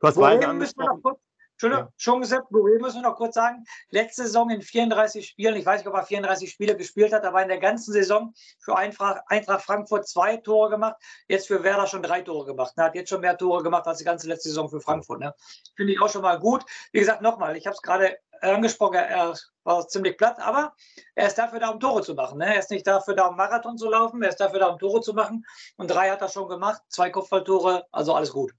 Du 0.00 0.06
hast 0.06 0.18
Boré 0.18 0.52
müssen 0.52 0.78
wir 0.78 0.86
noch 0.86 1.02
kurz, 1.02 1.18
Entschuldigung, 1.56 1.90
schon 1.96 2.20
gesagt, 2.20 2.50
Boré 2.50 2.78
müssen 2.78 2.96
wir 2.96 3.08
noch 3.08 3.16
kurz 3.16 3.34
sagen. 3.34 3.64
Letzte 3.88 4.24
Saison 4.24 4.50
in 4.50 4.60
34 4.60 5.26
Spielen, 5.26 5.56
ich 5.56 5.64
weiß 5.64 5.80
nicht, 5.80 5.88
ob 5.88 5.94
er 5.94 6.04
34 6.04 6.50
Spiele 6.50 6.76
gespielt 6.76 7.14
hat, 7.14 7.24
aber 7.24 7.40
in 7.40 7.48
der 7.48 7.58
ganzen 7.58 7.94
Saison 7.94 8.34
für 8.58 8.76
Eintracht, 8.76 9.22
Eintracht 9.28 9.64
Frankfurt 9.64 10.06
zwei 10.06 10.36
Tore 10.36 10.68
gemacht, 10.68 10.96
jetzt 11.28 11.46
für 11.46 11.62
Werder 11.62 11.86
schon 11.86 12.02
drei 12.02 12.20
Tore 12.20 12.44
gemacht. 12.44 12.74
Er 12.76 12.84
hat 12.84 12.94
jetzt 12.94 13.08
schon 13.08 13.22
mehr 13.22 13.38
Tore 13.38 13.62
gemacht 13.62 13.86
als 13.86 13.98
die 13.98 14.04
ganze 14.04 14.28
letzte 14.28 14.50
Saison 14.50 14.68
für 14.68 14.82
Frankfurt. 14.82 15.20
Ne? 15.20 15.34
Finde 15.76 15.94
ich 15.94 16.00
auch 16.02 16.10
schon 16.10 16.20
mal 16.20 16.38
gut. 16.38 16.62
Wie 16.92 16.98
gesagt, 16.98 17.22
nochmal, 17.22 17.56
ich 17.56 17.66
habe 17.66 17.74
es 17.74 17.80
gerade 17.80 18.18
angesprochen, 18.42 18.96
er 18.96 19.34
war 19.64 19.88
ziemlich 19.88 20.18
platt, 20.18 20.38
aber 20.38 20.74
er 21.14 21.26
ist 21.26 21.38
dafür 21.38 21.58
da, 21.58 21.70
um 21.70 21.80
Tore 21.80 22.02
zu 22.02 22.12
machen. 22.12 22.36
Ne? 22.36 22.52
Er 22.52 22.58
ist 22.58 22.70
nicht 22.70 22.86
dafür 22.86 23.14
da, 23.14 23.28
um 23.28 23.36
Marathon 23.36 23.78
zu 23.78 23.88
laufen, 23.88 24.22
er 24.22 24.28
ist 24.28 24.40
dafür 24.40 24.58
da, 24.58 24.66
um 24.66 24.78
Tore 24.78 25.00
zu 25.00 25.14
machen. 25.14 25.46
Und 25.78 25.90
drei 25.90 26.10
hat 26.10 26.20
er 26.20 26.28
schon 26.28 26.48
gemacht, 26.48 26.82
zwei 26.90 27.08
Kopfballtore, 27.08 27.86
also 27.92 28.12
alles 28.12 28.30
gut. 28.30 28.52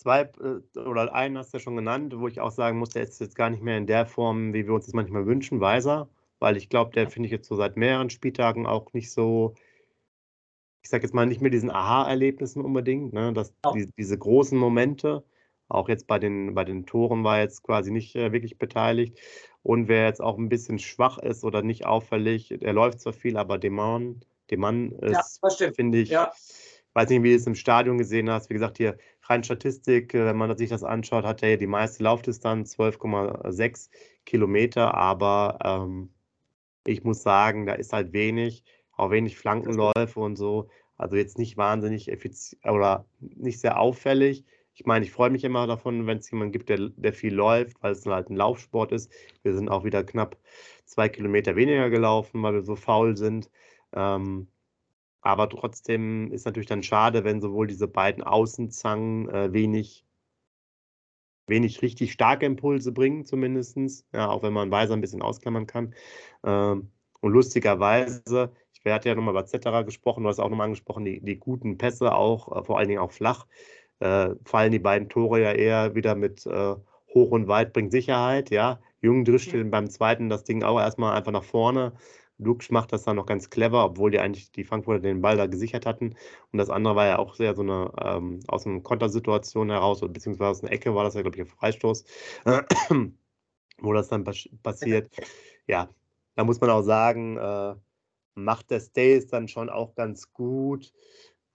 Zwei 0.00 0.22
äh, 0.22 0.78
oder 0.78 1.12
einen 1.14 1.36
hast 1.36 1.52
du 1.52 1.58
ja 1.58 1.62
schon 1.62 1.76
genannt, 1.76 2.14
wo 2.16 2.26
ich 2.26 2.40
auch 2.40 2.50
sagen 2.50 2.78
muss, 2.78 2.88
der 2.90 3.02
ist 3.02 3.20
jetzt 3.20 3.34
gar 3.36 3.50
nicht 3.50 3.62
mehr 3.62 3.76
in 3.76 3.86
der 3.86 4.06
Form, 4.06 4.54
wie 4.54 4.66
wir 4.66 4.72
uns 4.72 4.86
das 4.86 4.94
manchmal 4.94 5.26
wünschen, 5.26 5.60
Weiser, 5.60 6.08
weil 6.38 6.56
ich 6.56 6.70
glaube, 6.70 6.92
der 6.92 7.10
finde 7.10 7.26
ich 7.26 7.32
jetzt 7.32 7.46
so 7.48 7.54
seit 7.54 7.76
mehreren 7.76 8.08
Spieltagen 8.08 8.66
auch 8.66 8.94
nicht 8.94 9.12
so, 9.12 9.54
ich 10.82 10.88
sage 10.88 11.02
jetzt 11.04 11.12
mal 11.12 11.26
nicht 11.26 11.42
mehr 11.42 11.50
diesen 11.50 11.70
Aha-Erlebnissen 11.70 12.64
unbedingt, 12.64 13.12
ne? 13.12 13.34
dass 13.34 13.52
Ja. 13.62 13.72
die, 13.74 13.90
diese 13.98 14.16
großen 14.16 14.56
Momente, 14.56 15.22
auch 15.68 15.90
jetzt 15.90 16.06
bei 16.06 16.18
den, 16.18 16.54
bei 16.54 16.64
den 16.64 16.86
Toren 16.86 17.22
war 17.22 17.38
jetzt 17.38 17.62
quasi 17.62 17.90
nicht 17.90 18.16
äh, 18.16 18.32
wirklich 18.32 18.56
beteiligt. 18.56 19.20
Und 19.62 19.88
wer 19.88 20.06
jetzt 20.06 20.22
auch 20.22 20.38
ein 20.38 20.48
bisschen 20.48 20.78
schwach 20.78 21.18
ist 21.18 21.44
oder 21.44 21.60
nicht 21.60 21.84
auffällig, 21.84 22.50
er 22.62 22.72
läuft 22.72 23.00
zwar 23.00 23.12
viel, 23.12 23.36
aber 23.36 23.58
Deman 23.58 24.22
Ja, 24.48 25.20
ist, 25.20 25.40
stimmt. 25.52 25.76
finde 25.76 25.98
ich, 25.98 26.08
Ja. 26.08 26.32
weiß 26.94 27.10
nicht, 27.10 27.22
wie 27.22 27.30
du 27.32 27.36
es 27.36 27.46
im 27.46 27.54
Stadion 27.54 27.98
gesehen 27.98 28.30
hast. 28.30 28.48
Wie 28.48 28.54
gesagt, 28.54 28.78
hier 28.78 28.96
rein 29.30 29.44
Statistik, 29.44 30.12
äh, 30.14 30.26
wenn 30.26 30.36
man 30.36 30.56
sich 30.58 30.68
das 30.68 30.84
anschaut, 30.84 31.24
hat 31.24 31.42
er 31.42 31.50
hier 31.50 31.58
die 31.58 31.66
meiste 31.66 32.02
Laufdistanz, 32.02 32.76
12,6 32.76 33.90
Kilometer. 34.26 34.94
Aber 34.94 35.58
ähm, 35.64 36.10
ich 36.86 37.04
muss 37.04 37.22
sagen, 37.22 37.66
da 37.66 37.74
ist 37.74 37.92
halt 37.92 38.12
wenig, 38.12 38.64
auch 38.92 39.10
wenig 39.10 39.38
Flankenläufe 39.38 40.20
und 40.20 40.36
so. 40.36 40.68
Also 40.96 41.16
jetzt 41.16 41.38
nicht 41.38 41.56
wahnsinnig 41.56 42.10
effizient 42.10 42.62
oder 42.66 43.06
nicht 43.20 43.60
sehr 43.60 43.78
auffällig. 43.78 44.44
Ich 44.74 44.86
meine, 44.86 45.04
ich 45.04 45.12
freue 45.12 45.30
mich 45.30 45.44
immer 45.44 45.66
davon, 45.66 46.06
wenn 46.06 46.18
es 46.18 46.30
jemanden 46.30 46.52
gibt, 46.52 46.68
der, 46.68 46.90
der 46.96 47.12
viel 47.12 47.34
läuft, 47.34 47.82
weil 47.82 47.92
es 47.92 48.04
halt 48.06 48.30
ein 48.30 48.36
Laufsport 48.36 48.92
ist. 48.92 49.10
Wir 49.42 49.54
sind 49.54 49.68
auch 49.68 49.84
wieder 49.84 50.04
knapp 50.04 50.36
zwei 50.84 51.08
Kilometer 51.08 51.56
weniger 51.56 51.90
gelaufen, 51.90 52.42
weil 52.42 52.54
wir 52.54 52.62
so 52.62 52.76
faul 52.76 53.16
sind. 53.16 53.50
Ähm, 53.94 54.48
aber 55.20 55.48
trotzdem 55.48 56.32
ist 56.32 56.46
natürlich 56.46 56.68
dann 56.68 56.82
schade, 56.82 57.24
wenn 57.24 57.40
sowohl 57.40 57.66
diese 57.66 57.88
beiden 57.88 58.22
Außenzangen 58.22 59.28
äh, 59.28 59.52
wenig, 59.52 60.04
wenig 61.46 61.82
richtig 61.82 62.12
starke 62.12 62.46
Impulse 62.46 62.92
bringen, 62.92 63.24
zumindest. 63.24 63.76
Ja, 64.12 64.28
auch 64.30 64.42
wenn 64.42 64.52
man 64.52 64.70
Weiser 64.70 64.94
ein 64.94 65.00
bisschen 65.00 65.22
ausklammern 65.22 65.66
kann. 65.66 65.94
Ähm, 66.44 66.90
und 67.20 67.32
lustigerweise, 67.32 68.52
ich 68.72 68.90
hatte 68.90 69.10
ja 69.10 69.14
nochmal 69.14 69.34
über 69.34 69.46
Zetterer 69.46 69.84
gesprochen, 69.84 70.22
du 70.22 70.30
hast 70.30 70.38
auch 70.38 70.48
nochmal 70.48 70.66
angesprochen, 70.66 71.04
die, 71.04 71.20
die 71.20 71.38
guten 71.38 71.76
Pässe 71.76 72.14
auch, 72.14 72.56
äh, 72.56 72.64
vor 72.64 72.78
allen 72.78 72.88
Dingen 72.88 73.00
auch 73.00 73.12
flach, 73.12 73.46
äh, 73.98 74.30
fallen 74.44 74.72
die 74.72 74.78
beiden 74.78 75.08
Tore 75.10 75.42
ja 75.42 75.52
eher 75.52 75.94
wieder 75.94 76.14
mit 76.14 76.46
äh, 76.46 76.76
hoch 77.14 77.30
und 77.30 77.48
weit 77.48 77.72
bringt 77.72 77.92
Sicherheit, 77.92 78.50
ja. 78.50 78.80
Jung 79.02 79.24
drischt 79.24 79.54
beim 79.70 79.88
zweiten 79.88 80.28
das 80.28 80.44
Ding 80.44 80.62
auch 80.62 80.78
erstmal 80.78 81.16
einfach 81.16 81.32
nach 81.32 81.44
vorne. 81.44 81.92
Lux 82.40 82.70
macht 82.70 82.92
das 82.92 83.04
dann 83.04 83.16
noch 83.16 83.26
ganz 83.26 83.50
clever, 83.50 83.84
obwohl 83.84 84.10
die 84.10 84.18
eigentlich 84.18 84.50
die 84.52 84.64
Frankfurter 84.64 85.00
den 85.00 85.20
Ball 85.20 85.36
da 85.36 85.46
gesichert 85.46 85.86
hatten. 85.86 86.16
Und 86.52 86.58
das 86.58 86.70
andere 86.70 86.96
war 86.96 87.06
ja 87.06 87.18
auch 87.18 87.34
sehr 87.34 87.54
so 87.54 87.62
eine 87.62 87.92
ähm, 88.02 88.40
aus 88.48 88.66
einer 88.66 88.80
Kontersituation 88.80 89.70
heraus, 89.70 90.00
beziehungsweise 90.00 90.50
aus 90.50 90.62
einer 90.62 90.72
Ecke 90.72 90.94
war 90.94 91.04
das 91.04 91.14
ja, 91.14 91.22
glaube 91.22 91.36
ich, 91.36 91.42
ein 91.42 91.46
Freistoß, 91.46 92.04
wo 93.78 93.92
das 93.92 94.08
dann 94.08 94.24
pas 94.24 94.48
passiert. 94.62 95.10
Ja, 95.66 95.88
da 96.34 96.44
muss 96.44 96.60
man 96.60 96.70
auch 96.70 96.82
sagen, 96.82 97.36
äh, 97.36 97.74
macht 98.34 98.70
der 98.70 98.80
Stays 98.80 99.28
dann 99.28 99.48
schon 99.48 99.70
auch 99.70 99.94
ganz 99.94 100.32
gut, 100.32 100.92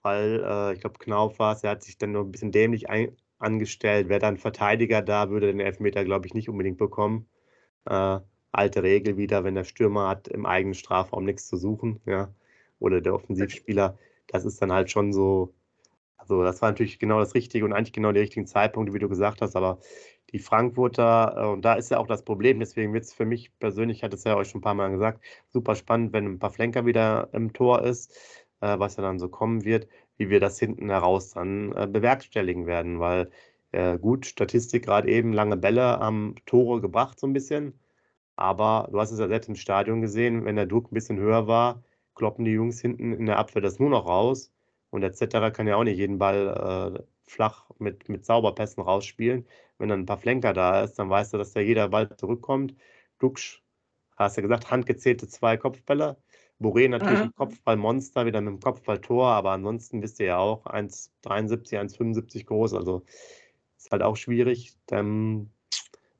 weil 0.02 0.42
äh, 0.44 0.74
ich 0.74 0.80
glaube, 0.80 0.98
Knauf 0.98 1.38
war 1.38 1.54
es, 1.54 1.64
er 1.64 1.70
hat 1.70 1.82
sich 1.82 1.98
dann 1.98 2.12
nur 2.12 2.22
ein 2.24 2.30
bisschen 2.32 2.52
dämlich 2.52 2.88
ein 2.90 3.16
angestellt. 3.38 4.08
Wäre 4.08 4.20
dann 4.20 4.36
Verteidiger 4.36 5.02
da, 5.02 5.30
würde 5.30 5.48
den 5.48 5.60
Elfmeter, 5.60 6.04
glaube 6.04 6.26
ich, 6.26 6.34
nicht 6.34 6.48
unbedingt 6.48 6.78
bekommen. 6.78 7.28
Äh, 7.86 8.20
alte 8.52 8.82
Regel 8.82 9.16
wieder, 9.16 9.44
wenn 9.44 9.54
der 9.54 9.64
Stürmer 9.64 10.08
hat 10.08 10.28
im 10.28 10.46
eigenen 10.46 10.74
Strafraum 10.74 11.24
nichts 11.24 11.46
zu 11.48 11.56
suchen, 11.56 12.00
ja, 12.06 12.28
oder 12.78 13.00
der 13.00 13.14
Offensivspieler, 13.14 13.98
das 14.28 14.44
ist 14.44 14.60
dann 14.62 14.72
halt 14.72 14.90
schon 14.90 15.12
so, 15.12 15.52
also 16.16 16.42
das 16.42 16.62
war 16.62 16.70
natürlich 16.70 16.98
genau 16.98 17.18
das 17.20 17.34
Richtige 17.34 17.64
und 17.64 17.72
eigentlich 17.72 17.92
genau 17.92 18.12
die 18.12 18.20
richtigen 18.20 18.46
Zeitpunkte, 18.46 18.94
wie 18.94 18.98
du 18.98 19.08
gesagt 19.08 19.40
hast, 19.42 19.56
aber 19.56 19.78
die 20.32 20.38
Frankfurter, 20.38 21.34
äh, 21.36 21.46
und 21.52 21.64
da 21.64 21.74
ist 21.74 21.90
ja 21.90 21.98
auch 21.98 22.06
das 22.06 22.24
Problem, 22.24 22.58
deswegen 22.60 22.92
wird 22.92 23.04
es 23.04 23.14
für 23.14 23.24
mich 23.26 23.56
persönlich, 23.58 23.98
ich 23.98 24.02
hatte 24.04 24.16
es 24.16 24.24
ja 24.24 24.36
euch 24.36 24.48
schon 24.48 24.58
ein 24.60 24.62
paar 24.62 24.74
Mal 24.74 24.90
gesagt, 24.90 25.22
super 25.48 25.74
spannend, 25.74 26.12
wenn 26.12 26.24
ein 26.26 26.38
paar 26.38 26.50
Flenker 26.50 26.86
wieder 26.86 27.28
im 27.32 27.52
Tor 27.52 27.82
ist, 27.82 28.12
äh, 28.60 28.78
was 28.78 28.96
ja 28.96 29.02
dann 29.02 29.18
so 29.18 29.28
kommen 29.28 29.64
wird, 29.64 29.88
wie 30.16 30.30
wir 30.30 30.40
das 30.40 30.58
hinten 30.58 30.90
heraus 30.90 31.30
dann 31.30 31.72
äh, 31.76 31.86
bewerkstelligen 31.86 32.66
werden, 32.66 33.00
weil 33.00 33.30
gut, 34.00 34.24
Statistik 34.24 34.86
gerade 34.86 35.10
eben, 35.10 35.34
lange 35.34 35.58
Bälle 35.58 35.82
haben 35.82 36.36
Tore 36.46 36.80
gebracht 36.80 37.20
so 37.20 37.26
ein 37.26 37.34
bisschen, 37.34 37.78
aber 38.36 38.88
du 38.92 39.00
hast 39.00 39.10
es 39.12 39.18
ja 39.18 39.28
selbst 39.28 39.48
im 39.48 39.56
Stadion 39.56 40.00
gesehen, 40.00 40.44
wenn 40.44 40.56
der 40.56 40.66
Druck 40.66 40.90
ein 40.90 40.94
bisschen 40.94 41.18
höher 41.18 41.46
war, 41.46 41.82
kloppen 42.14 42.44
die 42.44 42.52
Jungs 42.52 42.80
hinten 42.80 43.12
in 43.12 43.26
der 43.26 43.38
Abwehr 43.38 43.62
das 43.62 43.78
nur 43.78 43.90
noch 43.90 44.06
raus. 44.06 44.52
Und 44.90 45.00
der 45.02 45.12
Zetterer 45.12 45.50
kann 45.50 45.66
ja 45.66 45.76
auch 45.76 45.84
nicht 45.84 45.98
jeden 45.98 46.18
Ball 46.18 46.96
äh, 46.98 47.02
flach 47.24 47.68
mit, 47.78 48.08
mit 48.08 48.24
Sauberpässen 48.24 48.82
rausspielen. 48.82 49.46
Wenn 49.78 49.88
dann 49.88 50.00
ein 50.00 50.06
paar 50.06 50.18
Flenker 50.18 50.52
da 50.52 50.82
ist, 50.84 50.94
dann 50.98 51.10
weißt 51.10 51.34
du, 51.34 51.38
dass 51.38 51.52
da 51.52 51.60
jeder 51.60 51.88
Ball 51.88 52.08
zurückkommt. 52.16 52.74
Duxch, 53.18 53.62
hast 54.16 54.36
du 54.36 54.40
ja 54.42 54.46
gesagt, 54.48 54.70
handgezählte 54.70 55.28
zwei 55.28 55.56
Kopfbälle. 55.56 56.16
Boré 56.60 56.88
natürlich 56.88 57.20
Mhm. 57.20 57.26
ein 57.26 57.34
Kopfballmonster, 57.34 58.24
wieder 58.26 58.40
mit 58.40 58.54
dem 58.54 58.60
Kopfballtor, 58.60 59.28
aber 59.28 59.50
ansonsten 59.50 60.00
wisst 60.02 60.20
ihr 60.20 60.26
ja 60.26 60.38
auch, 60.38 60.64
1,73, 60.66 61.78
1,75 61.78 62.46
groß, 62.46 62.72
also 62.74 63.02
ist 63.76 63.90
halt 63.90 64.02
auch 64.02 64.16
schwierig. 64.16 64.76
Dann 64.86 65.50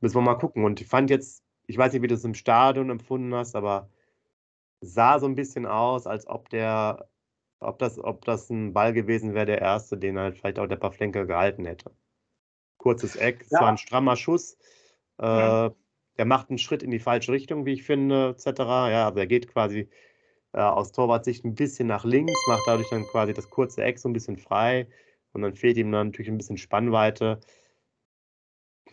müssen 0.00 0.16
wir 0.16 0.22
mal 0.22 0.34
gucken. 0.36 0.64
Und 0.64 0.80
ich 0.80 0.86
fand 0.86 1.08
jetzt, 1.10 1.42
ich 1.66 1.78
weiß 1.78 1.92
nicht, 1.92 2.02
wie 2.02 2.06
du 2.08 2.14
es 2.14 2.24
im 2.24 2.34
Stadion 2.34 2.90
empfunden 2.90 3.34
hast, 3.34 3.56
aber 3.56 3.90
sah 4.80 5.18
so 5.18 5.26
ein 5.26 5.34
bisschen 5.34 5.66
aus, 5.66 6.06
als 6.06 6.26
ob 6.26 6.48
der, 6.50 7.08
ob 7.60 7.78
das, 7.78 7.98
ob 7.98 8.24
das 8.24 8.50
ein 8.50 8.72
Ball 8.72 8.92
gewesen 8.92 9.34
wäre, 9.34 9.46
der 9.46 9.60
erste, 9.60 9.96
den 9.98 10.18
halt 10.18 10.36
vielleicht 10.38 10.58
auch 10.58 10.66
der 10.66 10.76
Pavlenka 10.76 11.24
gehalten 11.24 11.64
hätte. 11.66 11.90
Kurzes 12.78 13.16
Eck, 13.16 13.42
es 13.42 13.50
Ja. 13.50 13.60
war 13.62 13.68
ein 13.68 13.78
strammer 13.78 14.16
Schuss. 14.16 14.58
Äh, 15.18 15.24
Ja. 15.26 15.74
Der 16.18 16.24
macht 16.24 16.48
einen 16.48 16.58
Schritt 16.58 16.82
in 16.82 16.90
die 16.90 16.98
falsche 16.98 17.32
Richtung, 17.32 17.66
wie 17.66 17.74
ich 17.74 17.82
finde, 17.82 18.30
etc. 18.30 18.88
Ja, 18.90 19.06
also 19.06 19.18
er 19.20 19.26
geht 19.26 19.48
quasi 19.48 19.88
äh, 20.52 20.60
aus 20.60 20.92
Torwartsicht 20.92 21.44
ein 21.44 21.54
bisschen 21.54 21.88
nach 21.88 22.04
links, 22.04 22.32
macht 22.48 22.62
dadurch 22.66 22.88
dann 22.90 23.04
quasi 23.04 23.34
das 23.34 23.50
kurze 23.50 23.82
Eck 23.84 23.98
so 23.98 24.08
ein 24.08 24.14
bisschen 24.14 24.38
frei 24.38 24.88
und 25.32 25.42
dann 25.42 25.54
fehlt 25.54 25.76
ihm 25.76 25.92
dann 25.92 26.08
natürlich 26.08 26.30
ein 26.30 26.38
bisschen 26.38 26.56
Spannweite. 26.56 27.40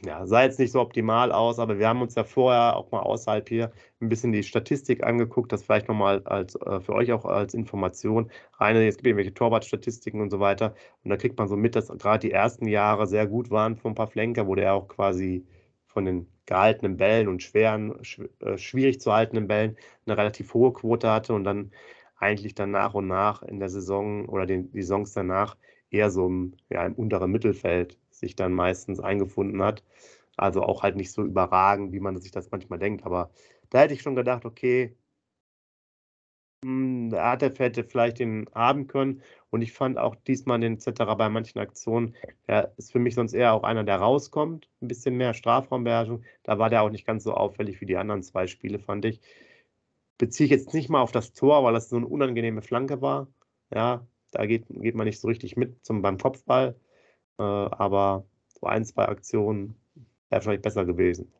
Ja, 0.06 0.26
sah 0.26 0.44
jetzt 0.44 0.60
nicht 0.60 0.72
so 0.72 0.82
optimal 0.82 1.32
aus, 1.32 1.60
aber 1.60 1.80
wir 1.80 1.88
haben 1.88 2.02
uns 2.02 2.16
ja 2.16 2.24
vorher 2.24 2.76
auch 2.76 2.92
mal 2.92 3.00
außerhalb 3.02 3.48
hier 3.48 3.72
ein 4.02 4.10
bisschen 4.10 4.32
die 4.32 4.44
Statistik 4.44 5.04
angeguckt, 5.04 5.52
das 5.52 5.64
vielleicht 5.64 5.88
nochmal 5.88 6.22
als, 6.26 6.56
äh, 6.56 6.82
für 6.82 6.94
euch 6.94 7.12
auch 7.14 7.26
als 7.26 7.54
Information. 7.54 8.30
Reine, 8.60 8.86
es 8.88 8.98
gibt 8.98 9.08
irgendwelche 9.08 9.34
Torwartstatistiken 9.34 10.20
und 10.22 10.30
so 10.30 10.40
weiter. 10.40 10.76
Und 11.04 11.10
da 11.12 11.18
kriegt 11.18 11.38
man 11.38 11.48
so 11.48 11.56
mit, 11.56 11.76
dass 11.76 11.88
gerade 11.88 12.20
die 12.20 12.32
ersten 12.32 12.68
Jahre 12.68 13.08
sehr 13.08 13.28
gut 13.28 13.50
waren 13.50 13.78
von 13.78 13.96
Flenker, 13.96 14.48
wo 14.48 14.56
der 14.56 14.74
auch 14.74 14.88
quasi 14.88 15.46
von 15.88 16.06
den 16.06 16.28
gehaltenen 16.46 16.98
Bällen 16.98 17.28
und 17.28 17.42
schweren, 17.44 17.96
äh, 18.42 18.58
schwierig 18.58 19.00
zu 19.00 19.14
haltenden 19.14 19.48
Bällen 19.48 19.78
eine 20.06 20.18
relativ 20.18 20.54
hohe 20.54 20.74
Quote 20.74 21.10
hatte 21.10 21.34
und 21.34 21.44
dann 21.46 21.72
eigentlich 22.18 22.56
dann 22.56 22.72
nach 22.72 22.94
und 22.94 23.08
nach 23.08 23.44
in 23.44 23.60
der 23.60 23.70
Saison 23.70 24.28
oder 24.28 24.46
den, 24.46 24.72
die 24.72 24.82
Saisons 24.82 25.14
danach 25.14 25.58
eher 25.92 26.10
so 26.12 26.28
im, 26.28 26.56
ja, 26.70 26.86
im 26.86 26.94
unteren 26.96 27.32
Mittelfeld 27.32 27.98
sich 28.24 28.36
dann 28.36 28.54
meistens 28.54 29.00
eingefunden 29.00 29.62
hat. 29.64 29.84
Also 30.38 30.64
auch 30.64 30.84
halt 30.84 30.96
nicht 30.96 31.12
so 31.12 31.24
überragend, 31.24 31.94
wie 31.94 32.00
man 32.00 32.20
sich 32.20 32.32
das 32.32 32.52
manchmal 32.52 32.80
denkt. 32.80 33.06
Aber 33.06 33.32
da 33.70 33.82
hätte 33.82 33.94
ich 33.94 34.02
schon 34.02 34.16
gedacht, 34.16 34.46
okay, 34.46 34.96
hm, 36.64 37.10
da 37.10 37.38
hätte 37.38 37.84
vielleicht 37.84 38.20
den 38.20 38.50
haben 38.54 38.88
können. 38.88 39.22
Und 39.50 39.62
ich 39.62 39.74
fand 39.74 39.98
auch 39.98 40.16
diesmal 40.16 40.60
den 40.60 40.80
Zetterer 40.80 41.16
bei 41.18 41.30
manchen 41.30 41.60
Aktionen, 41.60 42.16
der 42.48 42.74
ist 42.78 42.92
für 42.92 43.00
mich 43.00 43.16
sonst 43.16 43.34
eher 43.34 43.54
auch 43.54 43.64
einer, 43.64 43.84
der 43.84 43.98
rauskommt. 43.98 44.70
Ein 44.82 44.88
bisschen 44.88 45.16
mehr 45.18 45.34
Strafraumbeherrschung. 45.34 46.24
Da 46.44 46.58
war 46.60 46.70
der 46.70 46.84
auch 46.84 46.90
nicht 46.90 47.06
ganz 47.06 47.24
so 47.24 47.34
auffällig 47.34 47.82
wie 47.82 47.86
die 47.86 47.98
anderen 47.98 48.24
zwei 48.24 48.48
Spiele, 48.48 48.80
fand 48.80 49.06
ich. 49.06 49.20
Beziehe 50.18 50.46
ich 50.46 50.52
jetzt 50.52 50.74
nicht 50.74 50.90
mal 50.90 51.02
auf 51.02 51.12
das 51.12 51.34
Tor, 51.34 51.64
weil 51.64 51.74
das 51.74 51.90
so 51.90 51.98
eine 51.98 52.08
unangenehme 52.08 52.62
Flanke 52.62 53.02
war. 53.02 53.28
Ja, 53.74 54.08
da 54.32 54.46
geht, 54.46 54.66
geht 54.70 54.96
man 54.96 55.06
nicht 55.06 55.20
so 55.20 55.28
richtig 55.28 55.58
mit 55.58 55.84
zum, 55.86 56.02
beim 56.02 56.18
Kopfball. 56.18 56.76
Äh, 57.40 57.44
aber 57.44 58.26
so 58.60 58.68
ein, 58.68 58.86
zwei 58.86 59.08
Aktionen 59.08 59.76
wäre 60.30 60.42
vielleicht 60.42 60.62
besser 60.62 60.86
gewesen. 60.86 61.32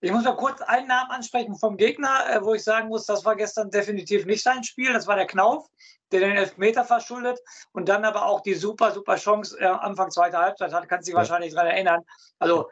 Ich 0.00 0.12
muss 0.12 0.24
noch 0.24 0.36
kurz 0.36 0.60
einen 0.60 0.88
Namen 0.88 1.10
ansprechen 1.10 1.56
vom 1.56 1.76
Gegner, 1.76 2.30
äh, 2.30 2.42
wo 2.42 2.54
ich 2.54 2.62
sagen 2.62 2.88
muss, 2.88 3.06
das 3.06 3.24
war 3.24 3.34
gestern 3.34 3.70
definitiv 3.70 4.26
nicht 4.26 4.42
sein 4.42 4.62
Spiel. 4.62 4.92
Das 4.92 5.06
war 5.06 5.16
der 5.16 5.26
Knauf, 5.26 5.66
der 6.12 6.20
den 6.20 6.36
Elfmeter 6.36 6.84
verschuldet 6.84 7.40
und 7.72 7.88
dann 7.88 8.04
aber 8.04 8.26
auch 8.26 8.40
die 8.42 8.54
super, 8.54 8.92
super 8.92 9.16
Chance 9.16 9.58
äh, 9.58 9.64
Anfang 9.64 10.10
zweiter 10.10 10.38
Halbzeit 10.38 10.72
hat. 10.72 10.88
Kannst 10.88 11.08
du 11.08 11.10
dich 11.10 11.14
ja. 11.14 11.18
wahrscheinlich 11.18 11.54
daran 11.54 11.70
erinnern. 11.70 12.02
Also, 12.38 12.70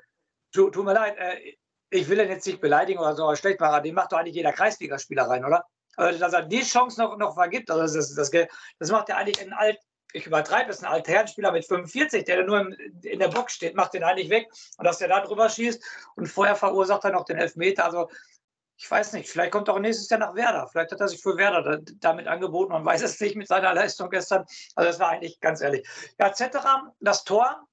tu, 0.52 0.70
tut 0.70 0.84
mir 0.84 0.92
leid, 0.92 1.16
äh, 1.16 1.56
ich 1.90 2.08
will 2.08 2.20
ihn 2.20 2.28
jetzt 2.28 2.46
nicht 2.46 2.61
beleidigen 2.61 2.99
oder 2.99 3.16
so, 3.16 3.25
aber 3.25 3.37
schlecht 3.37 3.58
machen. 3.58 3.82
Den 3.82 3.94
macht 3.94 4.12
doch 4.12 4.18
eigentlich 4.18 4.37
jeder 4.37 4.52
Kreisligaspieler 4.52 5.25
rein, 5.25 5.44
oder? 5.44 5.64
Also, 5.96 6.18
dass 6.18 6.34
er 6.34 6.42
die 6.42 6.62
Chance 6.62 7.00
noch, 7.00 7.16
noch 7.16 7.34
vergibt, 7.34 7.70
also 7.70 7.96
das, 7.96 8.14
das, 8.14 8.30
das 8.78 8.90
macht 8.90 9.08
ja 9.08 9.16
eigentlich 9.16 9.40
ein 9.40 9.52
alt, 9.52 9.78
ich 10.14 10.26
übertreibe 10.26 10.71
es, 10.71 10.83
ein 10.83 10.90
alter 10.90 11.12
Herrenspieler 11.12 11.52
mit 11.52 11.66
45, 11.66 12.25
der 12.25 12.44
nur 12.44 12.61
im, 12.61 12.73
in 13.02 13.18
der 13.18 13.28
Box 13.28 13.54
steht, 13.54 13.75
macht 13.75 13.94
den 13.94 14.04
eigentlich 14.04 14.30
weg 14.30 14.49
und 14.78 14.85
dass 14.85 14.99
der 14.99 15.09
da 15.09 15.21
drüber 15.21 15.49
schießt 15.49 15.83
und 16.14 16.28
vorher 16.28 16.54
verursacht 16.54 17.04
er 17.04 17.11
noch 17.11 17.25
den 17.25 17.37
Elfmeter. 17.37 17.85
Also 17.85 18.09
ich 18.76 18.88
weiß 18.88 19.12
nicht, 19.12 19.28
vielleicht 19.28 19.50
kommt 19.50 19.68
er 19.68 19.75
auch 19.75 19.80
nächstes 19.80 20.09
Jahr 20.09 20.21
nach 20.21 20.35
Werder. 20.35 20.68
Vielleicht 20.68 20.92
hat 20.92 21.00
er 21.00 21.09
sich 21.09 21.21
für 21.21 21.37
Werder 21.37 21.80
damit 21.99 22.28
angeboten, 22.28 22.73
man 22.73 22.85
weiß 22.85 23.02
es 23.02 23.21
nicht 23.21 23.35
mit 23.35 23.49
seiner 23.49 23.75
Leistung 23.75 24.09
gestern. 24.09 24.44
Also 24.76 24.90
das 24.90 25.00
war 25.00 25.11
eigentlich 25.11 25.40
ganz 25.40 25.61
ehrlich. 25.61 25.87
Ja, 26.18 26.33
Zetterer, 26.33 26.94
das 27.00 27.25
Tor, 27.25 27.66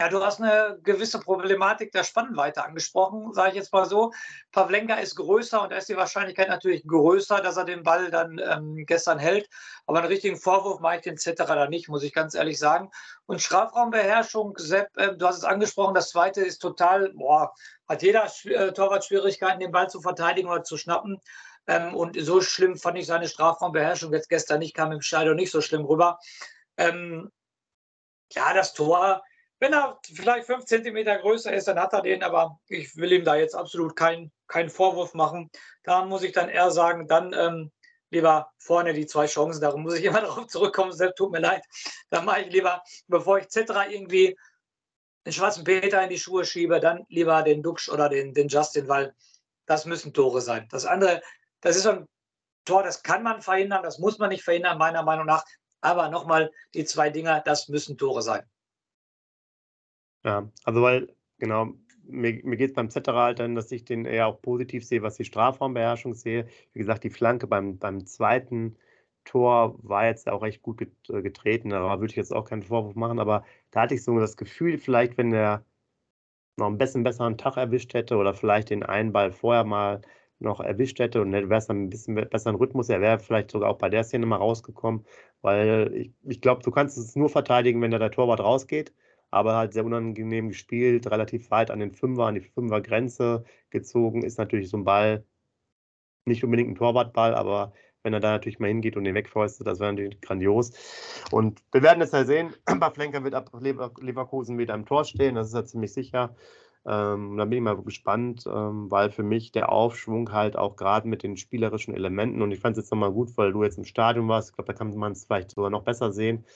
ja, 0.00 0.08
du 0.08 0.24
hast 0.24 0.40
eine 0.40 0.78
gewisse 0.82 1.20
Problematik 1.20 1.92
der 1.92 2.04
Spannweite 2.04 2.64
angesprochen, 2.64 3.34
sage 3.34 3.50
ich 3.50 3.56
jetzt 3.56 3.70
mal 3.70 3.84
so. 3.84 4.12
Pavlenka 4.50 4.94
ist 4.94 5.14
größer 5.14 5.60
und 5.62 5.72
da 5.72 5.76
ist 5.76 5.90
die 5.90 5.96
Wahrscheinlichkeit 5.96 6.48
natürlich 6.48 6.86
größer, 6.86 7.42
dass 7.42 7.58
er 7.58 7.66
den 7.66 7.82
Ball 7.82 8.10
dann 8.10 8.40
ähm, 8.42 8.86
gestern 8.86 9.18
hält. 9.18 9.46
Aber 9.86 9.98
einen 9.98 10.08
richtigen 10.08 10.38
Vorwurf 10.38 10.80
mache 10.80 10.96
ich 10.96 11.02
den 11.02 11.18
Zetterer 11.18 11.54
da 11.54 11.68
nicht, 11.68 11.90
muss 11.90 12.02
ich 12.02 12.14
ganz 12.14 12.34
ehrlich 12.34 12.58
sagen. 12.58 12.90
Und 13.26 13.42
Strafraumbeherrschung, 13.42 14.54
Sepp, 14.56 14.88
äh, 14.96 15.14
du 15.14 15.26
hast 15.26 15.36
es 15.36 15.44
angesprochen, 15.44 15.92
das 15.94 16.08
zweite 16.08 16.40
ist 16.40 16.60
total, 16.60 17.12
boah, 17.12 17.52
hat 17.86 18.02
jeder 18.02 18.26
äh, 18.44 18.72
Torwart 18.72 19.04
Schwierigkeiten, 19.04 19.60
den 19.60 19.70
Ball 19.70 19.90
zu 19.90 20.00
verteidigen 20.00 20.48
oder 20.48 20.64
zu 20.64 20.78
schnappen. 20.78 21.20
Ähm, 21.66 21.94
und 21.94 22.18
so 22.18 22.40
schlimm 22.40 22.78
fand 22.78 22.96
ich 22.96 23.06
seine 23.06 23.28
Strafraumbeherrschung 23.28 24.14
jetzt 24.14 24.30
gestern 24.30 24.60
nicht, 24.60 24.74
kam 24.74 24.92
im 24.92 25.02
Stadion 25.02 25.36
nicht 25.36 25.50
so 25.50 25.60
schlimm 25.60 25.84
rüber. 25.84 26.18
Ähm, 26.78 27.30
ja, 28.32 28.54
das 28.54 28.72
Tor 28.72 29.22
wenn 29.60 29.74
er 29.74 30.00
vielleicht 30.02 30.46
fünf 30.46 30.64
Zentimeter 30.64 31.18
größer 31.18 31.52
ist, 31.52 31.68
dann 31.68 31.78
hat 31.78 31.92
er 31.92 32.02
den, 32.02 32.22
aber 32.22 32.58
ich 32.68 32.96
will 32.96 33.12
ihm 33.12 33.24
da 33.24 33.36
jetzt 33.36 33.54
absolut 33.54 33.94
keinen 33.94 34.32
kein 34.48 34.70
Vorwurf 34.70 35.14
machen. 35.14 35.50
Da 35.84 36.04
muss 36.04 36.22
ich 36.22 36.32
dann 36.32 36.48
eher 36.48 36.70
sagen, 36.70 37.06
dann 37.06 37.32
ähm, 37.34 37.70
lieber 38.10 38.50
vorne 38.58 38.94
die 38.94 39.06
zwei 39.06 39.26
Chancen. 39.26 39.60
Darum 39.60 39.82
muss 39.82 39.94
ich 39.94 40.04
immer 40.06 40.22
darauf 40.22 40.46
zurückkommen. 40.46 40.92
Selbst 40.92 41.16
tut 41.16 41.30
mir 41.30 41.40
leid. 41.40 41.64
Dann 42.08 42.24
mache 42.24 42.42
ich 42.42 42.52
lieber, 42.52 42.82
bevor 43.06 43.38
ich 43.38 43.48
Zetra 43.48 43.88
irgendwie 43.88 44.36
den 45.26 45.32
schwarzen 45.32 45.64
Peter 45.64 46.02
in 46.02 46.08
die 46.08 46.18
Schuhe 46.18 46.44
schiebe, 46.44 46.80
dann 46.80 47.04
lieber 47.08 47.42
den 47.42 47.62
Duxch 47.62 47.90
oder 47.90 48.08
den, 48.08 48.32
den 48.32 48.48
Justin, 48.48 48.88
weil 48.88 49.14
das 49.66 49.84
müssen 49.84 50.14
Tore 50.14 50.40
sein. 50.40 50.66
Das 50.70 50.86
andere, 50.86 51.20
das 51.60 51.76
ist 51.76 51.82
so 51.82 51.90
ein 51.90 52.08
Tor, 52.64 52.82
das 52.82 53.02
kann 53.02 53.22
man 53.22 53.42
verhindern, 53.42 53.82
das 53.82 53.98
muss 53.98 54.18
man 54.18 54.30
nicht 54.30 54.42
verhindern, 54.42 54.78
meiner 54.78 55.02
Meinung 55.02 55.26
nach. 55.26 55.44
Aber 55.82 56.08
nochmal, 56.08 56.50
die 56.74 56.84
zwei 56.84 57.10
Dinger, 57.10 57.40
das 57.40 57.68
müssen 57.68 57.98
Tore 57.98 58.22
sein. 58.22 58.49
Ja, 60.24 60.50
also 60.64 60.82
weil, 60.82 61.14
genau, 61.38 61.72
mir, 62.04 62.40
mir 62.44 62.56
geht 62.56 62.70
es 62.70 62.74
beim 62.74 62.90
Zetterer 62.90 63.22
halt 63.22 63.38
dann, 63.38 63.54
dass 63.54 63.72
ich 63.72 63.84
den 63.84 64.04
eher 64.04 64.26
auch 64.26 64.40
positiv 64.42 64.84
sehe, 64.86 65.02
was 65.02 65.16
die 65.16 65.24
Strafraumbeherrschung 65.24 66.14
sehe. 66.14 66.46
Wie 66.72 66.78
gesagt, 66.80 67.04
die 67.04 67.10
Flanke 67.10 67.46
beim, 67.46 67.78
beim 67.78 68.06
zweiten 68.06 68.76
Tor 69.24 69.78
war 69.82 70.06
jetzt 70.06 70.28
auch 70.28 70.42
recht 70.42 70.62
gut 70.62 70.82
äh, 71.08 71.22
getreten. 71.22 71.70
Da 71.70 72.00
würde 72.00 72.10
ich 72.10 72.16
jetzt 72.16 72.32
auch 72.34 72.44
keinen 72.44 72.62
Vorwurf 72.62 72.94
machen, 72.96 73.18
aber 73.18 73.44
da 73.70 73.82
hatte 73.82 73.94
ich 73.94 74.04
so 74.04 74.18
das 74.18 74.36
Gefühl, 74.36 74.78
vielleicht, 74.78 75.16
wenn 75.18 75.30
der 75.30 75.64
noch 76.56 76.66
ein 76.68 76.78
bisschen 76.78 77.02
besseren 77.04 77.38
Tag 77.38 77.56
erwischt 77.56 77.94
hätte 77.94 78.16
oder 78.16 78.34
vielleicht 78.34 78.70
den 78.70 78.82
einen 78.84 79.12
Ball 79.12 79.32
vorher 79.32 79.64
mal 79.64 80.00
noch 80.38 80.60
erwischt 80.60 80.98
hätte 81.00 81.20
und 81.22 81.32
wäre 81.32 81.54
es 81.56 81.66
dann 81.66 81.84
ein 81.84 81.90
bisschen 81.90 82.14
besseren 82.14 82.56
Rhythmus, 82.56 82.88
er 82.88 83.00
wäre 83.00 83.18
vielleicht 83.18 83.50
sogar 83.50 83.70
auch 83.70 83.78
bei 83.78 83.90
der 83.90 84.04
Szene 84.04 84.26
mal 84.26 84.36
rausgekommen, 84.36 85.04
weil 85.42 85.92
ich, 85.94 86.12
ich 86.24 86.40
glaube, 86.40 86.62
du 86.62 86.70
kannst 86.70 86.96
es 86.98 87.16
nur 87.16 87.28
verteidigen, 87.28 87.80
wenn 87.82 87.90
da 87.90 87.98
der 87.98 88.10
Torwart 88.10 88.40
rausgeht 88.40 88.92
aber 89.30 89.56
halt 89.56 89.72
sehr 89.72 89.84
unangenehm 89.84 90.48
gespielt, 90.48 91.10
relativ 91.10 91.50
weit 91.50 91.70
an 91.70 91.80
den 91.80 91.92
Fünfer, 91.92 92.26
an 92.26 92.34
die 92.34 92.40
Fünfergrenze 92.40 93.44
gezogen. 93.70 94.22
Ist 94.22 94.38
natürlich 94.38 94.70
so 94.70 94.76
ein 94.76 94.84
Ball 94.84 95.24
nicht 96.26 96.44
unbedingt 96.44 96.70
ein 96.70 96.76
Torwartball, 96.76 97.34
aber 97.34 97.72
wenn 98.02 98.14
er 98.14 98.20
da 98.20 98.30
natürlich 98.30 98.58
mal 98.58 98.68
hingeht 98.68 98.96
und 98.96 99.04
den 99.04 99.14
wegfäustet, 99.14 99.66
das 99.66 99.78
wäre 99.78 99.92
natürlich 99.92 100.20
grandios. 100.20 100.72
Und 101.30 101.62
wir 101.72 101.82
werden 101.82 102.02
es 102.02 102.12
ja 102.12 102.24
sehen. 102.24 102.54
Bei 102.78 102.90
Flenker 102.90 103.24
wird 103.24 103.34
ab 103.34 103.50
Leverkusen 103.60 104.58
wieder 104.58 104.74
im 104.74 104.86
Tor 104.86 105.04
stehen, 105.04 105.34
das 105.34 105.48
ist 105.48 105.54
ja 105.54 105.64
ziemlich 105.64 105.92
sicher. 105.92 106.34
Ähm, 106.86 107.36
da 107.36 107.44
bin 107.44 107.58
ich 107.58 107.62
mal 107.62 107.76
gespannt, 107.82 108.44
ähm, 108.46 108.90
weil 108.90 109.10
für 109.10 109.22
mich 109.22 109.52
der 109.52 109.70
Aufschwung 109.70 110.32
halt 110.32 110.56
auch 110.56 110.76
gerade 110.76 111.06
mit 111.08 111.22
den 111.22 111.36
spielerischen 111.36 111.94
Elementen 111.94 112.40
und 112.40 112.52
ich 112.52 112.60
fand 112.60 112.76
es 112.76 112.84
jetzt 112.84 112.90
nochmal 112.90 113.12
gut, 113.12 113.36
weil 113.36 113.52
du 113.52 113.62
jetzt 113.62 113.76
im 113.76 113.84
Stadion 113.84 114.28
warst. 114.28 114.50
Ich 114.50 114.56
glaube, 114.56 114.72
da 114.72 114.78
kann 114.78 114.96
man 114.96 115.12
es 115.12 115.26
vielleicht 115.26 115.50
sogar 115.50 115.68
noch 115.68 115.82
besser 115.82 116.10
sehen. 116.10 116.46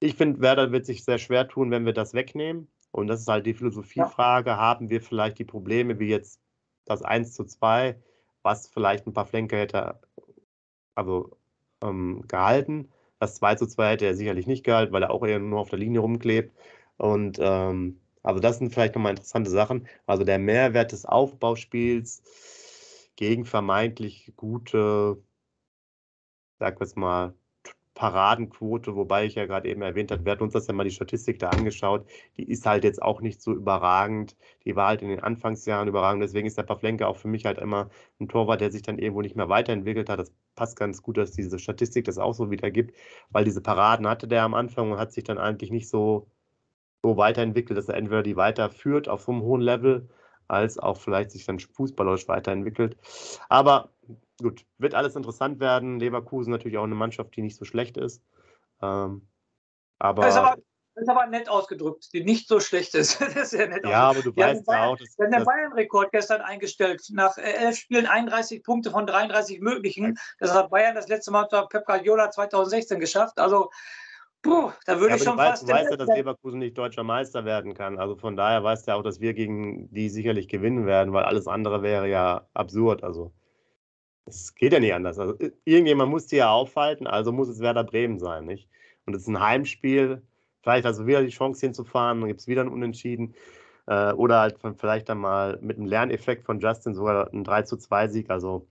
Ich 0.00 0.14
finde, 0.14 0.40
Werder 0.40 0.72
wird 0.72 0.86
sich 0.86 1.04
sehr 1.04 1.18
schwer 1.18 1.48
tun, 1.48 1.70
wenn 1.70 1.84
wir 1.84 1.92
das 1.92 2.14
wegnehmen. 2.14 2.68
Und 2.90 3.08
das 3.08 3.20
ist 3.20 3.28
halt 3.28 3.46
die 3.46 3.54
Philosophiefrage. 3.54 4.50
Ja. 4.50 4.56
Haben 4.56 4.90
wir 4.90 5.02
vielleicht 5.02 5.38
die 5.38 5.44
Probleme 5.44 5.98
wie 5.98 6.08
jetzt 6.08 6.40
das 6.84 7.02
1 7.02 7.34
zu 7.34 7.44
2, 7.44 8.00
was 8.42 8.68
vielleicht 8.68 9.06
ein 9.06 9.12
paar 9.12 9.26
Flenker 9.26 9.58
hätte 9.58 10.00
also, 10.94 11.36
ähm, 11.82 12.24
gehalten. 12.28 12.90
Das 13.20 13.36
2 13.36 13.56
zu 13.56 13.66
2 13.66 13.92
hätte 13.92 14.06
er 14.06 14.14
sicherlich 14.14 14.46
nicht 14.46 14.64
gehalten, 14.64 14.92
weil 14.92 15.02
er 15.02 15.10
auch 15.10 15.24
eher 15.26 15.38
nur 15.38 15.60
auf 15.60 15.70
der 15.70 15.78
Linie 15.78 16.00
rumklebt. 16.00 16.56
Und 16.96 17.38
ähm, 17.40 18.00
also 18.22 18.40
das 18.40 18.58
sind 18.58 18.72
vielleicht 18.72 18.94
nochmal 18.94 19.12
interessante 19.12 19.50
Sachen. 19.50 19.86
Also 20.06 20.24
der 20.24 20.38
Mehrwert 20.38 20.92
des 20.92 21.06
Aufbauspiels 21.06 22.22
gegen 23.16 23.44
vermeintlich 23.44 24.32
gute, 24.36 25.22
sag 26.58 26.80
wir 26.80 26.88
mal, 26.96 27.34
Paradenquote, 27.98 28.94
wobei 28.94 29.26
ich 29.26 29.34
ja 29.34 29.46
gerade 29.46 29.68
eben 29.68 29.82
erwähnt 29.82 30.12
habe, 30.12 30.24
wir 30.24 30.30
hatten 30.30 30.44
uns 30.44 30.52
das 30.52 30.68
ja 30.68 30.72
mal 30.72 30.84
die 30.84 30.92
Statistik 30.92 31.40
da 31.40 31.50
angeschaut, 31.50 32.06
die 32.36 32.48
ist 32.48 32.64
halt 32.64 32.84
jetzt 32.84 33.02
auch 33.02 33.20
nicht 33.20 33.42
so 33.42 33.52
überragend. 33.52 34.36
Die 34.64 34.76
war 34.76 34.86
halt 34.86 35.02
in 35.02 35.08
den 35.08 35.18
Anfangsjahren 35.20 35.88
überragend, 35.88 36.22
deswegen 36.22 36.46
ist 36.46 36.56
der 36.56 36.62
Pavlenka 36.62 37.06
auch 37.08 37.16
für 37.16 37.26
mich 37.26 37.44
halt 37.44 37.58
immer 37.58 37.90
ein 38.20 38.28
Torwart, 38.28 38.60
der 38.60 38.70
sich 38.70 38.82
dann 38.82 38.98
irgendwo 38.98 39.20
nicht 39.20 39.34
mehr 39.34 39.48
weiterentwickelt 39.48 40.08
hat. 40.08 40.20
Das 40.20 40.32
passt 40.54 40.78
ganz 40.78 41.02
gut, 41.02 41.16
dass 41.16 41.32
diese 41.32 41.58
Statistik 41.58 42.04
das 42.04 42.18
auch 42.18 42.34
so 42.34 42.52
wiedergibt, 42.52 42.96
weil 43.30 43.44
diese 43.44 43.60
Paraden 43.62 44.06
hatte 44.06 44.28
der 44.28 44.44
am 44.44 44.54
Anfang 44.54 44.92
und 44.92 44.98
hat 44.98 45.12
sich 45.12 45.24
dann 45.24 45.38
eigentlich 45.38 45.72
nicht 45.72 45.88
so, 45.88 46.28
so 47.02 47.16
weiterentwickelt, 47.16 47.76
dass 47.78 47.88
er 47.88 47.96
entweder 47.96 48.22
die 48.22 48.36
weiterführt 48.36 49.08
auf 49.08 49.22
so 49.22 49.32
einem 49.32 49.42
hohen 49.42 49.60
Level, 49.60 50.08
als 50.46 50.78
auch 50.78 50.98
vielleicht 50.98 51.32
sich 51.32 51.44
dann 51.46 51.58
fußballerisch 51.58 52.28
weiterentwickelt. 52.28 52.96
Aber 53.48 53.90
gut, 54.40 54.64
wird 54.78 54.94
alles 54.94 55.16
interessant 55.16 55.60
werden. 55.60 55.98
Leverkusen 56.00 56.50
natürlich 56.50 56.78
auch 56.78 56.84
eine 56.84 56.94
Mannschaft, 56.94 57.34
die 57.36 57.42
nicht 57.42 57.56
so 57.56 57.64
schlecht 57.64 57.96
ist. 57.96 58.22
Ähm, 58.80 59.28
aber, 59.98 60.22
das 60.22 60.34
ist 60.34 60.40
aber, 60.40 60.56
das 60.94 61.02
ist 61.02 61.08
aber 61.08 61.26
nett 61.26 61.48
ausgedrückt, 61.48 62.12
die 62.12 62.24
nicht 62.24 62.48
so 62.48 62.60
schlecht 62.60 62.94
ist. 62.94 63.20
das 63.20 63.34
ist 63.36 63.52
ja 63.52 63.66
nett 63.66 63.84
Ja, 63.84 64.10
aber 64.10 64.22
du 64.22 64.34
weißt 64.34 64.64
ja 64.66 64.86
auch, 64.86 64.96
dass. 64.96 65.16
Wir 65.18 65.26
haben 65.26 65.32
den 65.32 65.44
Bayern-Rekord 65.44 66.12
gestern 66.12 66.40
eingestellt. 66.40 67.02
Nach 67.10 67.36
äh, 67.38 67.52
elf 67.52 67.76
Spielen 67.76 68.06
31 68.06 68.62
Punkte 68.62 68.90
von 68.90 69.06
33 69.06 69.60
möglichen. 69.60 70.18
Das 70.38 70.54
hat 70.54 70.70
Bayern 70.70 70.94
das 70.94 71.08
letzte 71.08 71.30
Mal 71.30 71.44
unter 71.44 71.66
Pep 71.66 71.86
Guardiola 71.86 72.30
2016 72.30 73.00
geschafft. 73.00 73.38
Also 73.38 73.70
Puh, 74.42 74.70
da 74.86 75.00
würde 75.00 75.10
ja, 75.10 75.16
ich 75.16 75.22
schon 75.24 75.36
du 75.36 75.42
fast. 75.42 75.68
Du 75.68 75.72
weißt 75.72 75.90
ja, 75.90 75.96
dass 75.96 76.08
Leverkusen 76.08 76.60
nicht 76.60 76.78
deutscher 76.78 77.02
Meister 77.02 77.44
werden 77.44 77.74
kann. 77.74 77.98
Also 77.98 78.14
von 78.16 78.36
daher 78.36 78.62
weißt 78.62 78.86
du 78.86 78.92
ja 78.92 78.96
auch, 78.96 79.02
dass 79.02 79.20
wir 79.20 79.34
gegen 79.34 79.92
die 79.92 80.08
sicherlich 80.08 80.48
gewinnen 80.48 80.86
werden, 80.86 81.12
weil 81.12 81.24
alles 81.24 81.48
andere 81.48 81.82
wäre 81.82 82.08
ja 82.08 82.46
absurd. 82.54 83.02
Also 83.02 83.32
es 84.28 84.54
geht 84.54 84.72
ja 84.72 84.80
nicht 84.80 84.94
anders. 84.94 85.18
Also 85.18 85.36
irgendjemand 85.64 86.10
muss 86.10 86.26
die 86.26 86.36
ja 86.36 86.50
aufhalten, 86.50 87.06
also 87.06 87.32
muss 87.32 87.48
es 87.48 87.60
Werder 87.60 87.84
Bremen 87.84 88.18
sein, 88.18 88.44
nicht? 88.44 88.68
Und 89.06 89.14
es 89.14 89.22
ist 89.22 89.28
ein 89.28 89.40
Heimspiel. 89.40 90.22
Vielleicht 90.62 90.86
also 90.86 91.06
wieder 91.06 91.22
die 91.22 91.30
Chance 91.30 91.60
hinzufahren, 91.66 92.20
dann 92.20 92.28
gibt 92.28 92.40
es 92.40 92.48
wieder 92.48 92.62
ein 92.62 92.68
Unentschieden. 92.68 93.34
Äh, 93.86 94.12
oder 94.12 94.40
halt 94.40 94.58
vielleicht 94.76 95.08
dann 95.08 95.18
mal 95.18 95.58
mit 95.62 95.78
einem 95.78 95.86
Lerneffekt 95.86 96.44
von 96.44 96.60
Justin 96.60 96.94
sogar 96.94 97.32
ein 97.32 97.44
3 97.44 97.62
zu 97.62 97.76
2 97.78 98.08
Sieg. 98.08 98.30
Also 98.30 98.68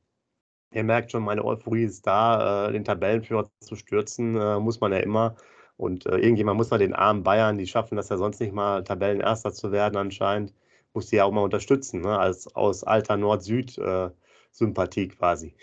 ihr 0.72 0.84
merkt 0.84 1.12
schon, 1.12 1.24
meine 1.24 1.44
Euphorie 1.44 1.84
ist 1.86 2.06
da. 2.06 2.68
Äh, 2.70 2.74
den 2.74 2.84
Tabellenführer 2.86 3.50
zu 3.60 3.76
stürzen, 3.76 4.36
äh, 4.36 4.60
muss 4.60 4.80
man 4.80 4.92
ja 4.92 5.00
immer. 5.00 5.36
Und 5.78 6.06
äh, 6.08 6.18
irgendjemand 6.18 6.58
muss 6.58 6.70
mal 6.72 6.80
den 6.80 6.94
armen 6.94 7.24
Bayern, 7.24 7.58
die 7.58 7.68
schaffen 7.68 7.96
das 7.98 8.10
ja 8.10 8.18
sonst 8.18 8.40
nicht 8.40 8.54
mal, 8.54 8.84
Tabellenerster 8.84 9.54
zu 9.54 9.72
werden 9.72 9.98
anscheinend, 9.98 10.54
muss 10.94 11.08
die 11.08 11.18
ja 11.18 11.26
auch 11.26 11.32
mal 11.32 11.42
unterstützen, 11.42 12.02
ne? 12.02 12.18
als 12.18 12.54
aus 12.56 12.84
alter 12.84 13.18
Nord-Süd-Sympathie 13.18 14.14
äh, 14.62 15.08
quasi. 15.08 15.56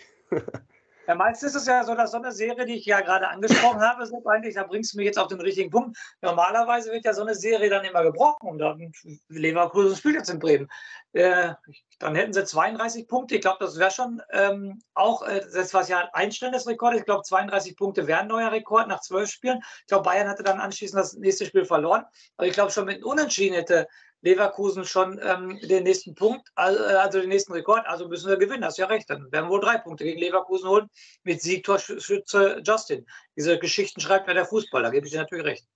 Ja, 1.07 1.13
meistens 1.13 1.49
ist 1.53 1.61
es 1.61 1.67
ja 1.67 1.83
so, 1.83 1.93
dass 1.93 2.11
so 2.11 2.17
eine 2.17 2.31
Serie, 2.31 2.65
die 2.65 2.75
ich 2.75 2.85
ja 2.85 2.99
gerade 3.01 3.27
angesprochen 3.27 3.81
habe, 3.81 4.05
so 4.05 4.23
eigentlich, 4.25 4.55
da 4.55 4.63
bringst 4.63 4.93
du 4.93 4.97
mich 4.97 5.05
jetzt 5.05 5.19
auf 5.19 5.27
den 5.27 5.39
richtigen 5.39 5.69
Punkt. 5.69 5.97
Normalerweise 6.21 6.91
wird 6.91 7.05
ja 7.05 7.13
so 7.13 7.21
eine 7.21 7.35
Serie 7.35 7.69
dann 7.69 7.85
immer 7.85 8.03
gebrochen 8.03 8.49
und 8.49 8.57
dann 8.57 8.91
Leverkusen 9.29 9.95
spielt 9.95 10.15
jetzt 10.15 10.29
in 10.29 10.39
Bremen. 10.39 10.67
Äh, 11.13 11.53
dann 11.99 12.15
hätten 12.15 12.33
sie 12.33 12.43
32 12.43 13.07
Punkte. 13.07 13.35
Ich 13.35 13.41
glaube, 13.41 13.57
das 13.59 13.77
wäre 13.77 13.91
schon 13.91 14.21
ähm, 14.31 14.81
auch, 14.95 15.21
äh, 15.21 15.41
das 15.53 15.73
war 15.73 15.87
ja 15.87 15.99
ein 15.99 16.09
einstellendes 16.13 16.67
Rekord. 16.67 16.95
Ich 16.95 17.05
glaube, 17.05 17.21
32 17.21 17.75
Punkte 17.77 18.07
wären 18.07 18.27
neuer 18.27 18.51
Rekord 18.51 18.87
nach 18.87 19.01
zwölf 19.01 19.29
Spielen. 19.29 19.59
Ich 19.81 19.87
glaube, 19.87 20.03
Bayern 20.03 20.27
hatte 20.27 20.43
dann 20.43 20.59
anschließend 20.59 20.99
das 20.99 21.13
nächste 21.13 21.45
Spiel 21.45 21.65
verloren. 21.65 22.03
Aber 22.37 22.47
ich 22.47 22.53
glaube, 22.53 22.71
schon 22.71 22.85
mit 22.85 22.95
einem 22.95 23.05
Unentschieden 23.05 23.55
hätte 23.55 23.87
Leverkusen 24.25 24.85
schon 24.85 25.19
ähm, 25.23 25.59
den 25.61 25.83
nächsten 25.83 26.15
Punkt, 26.15 26.49
also, 26.55 26.83
also, 26.83 27.19
den 27.19 27.29
nächsten 27.29 27.53
Rekord, 27.53 27.85
also 27.85 28.07
müssen 28.07 28.27
wir 28.27 28.37
gewinnen, 28.37 28.65
hast 28.65 28.77
ja 28.77 28.87
recht. 28.87 29.09
Dann 29.09 29.31
werden 29.31 29.45
wir 29.45 29.51
wohl 29.51 29.61
drei 29.61 29.77
Punkte 29.77 30.03
gegen 30.03 30.19
Leverkusen 30.19 30.67
holen 30.67 30.89
mit 31.23 31.41
Siegtorschütze 31.41 32.61
Justin. 32.65 33.05
Diese 33.37 33.59
Geschichten 33.59 34.01
schreibt 34.01 34.27
ja 34.27 34.33
der 34.33 34.45
Fußball, 34.45 34.81
da 34.81 34.89
gebe 34.89 35.05
ich 35.05 35.11
dir 35.11 35.19
natürlich 35.19 35.45
recht. 35.45 35.67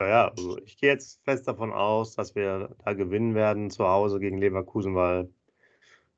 Ja, 0.00 0.28
also 0.28 0.58
ich 0.64 0.78
gehe 0.78 0.90
jetzt 0.90 1.20
fest 1.24 1.46
davon 1.46 1.72
aus, 1.72 2.14
dass 2.14 2.34
wir 2.34 2.74
da 2.84 2.94
gewinnen 2.94 3.34
werden 3.34 3.68
zu 3.68 3.86
Hause 3.86 4.20
gegen 4.20 4.38
Leverkusen, 4.38 4.94
weil 4.94 5.28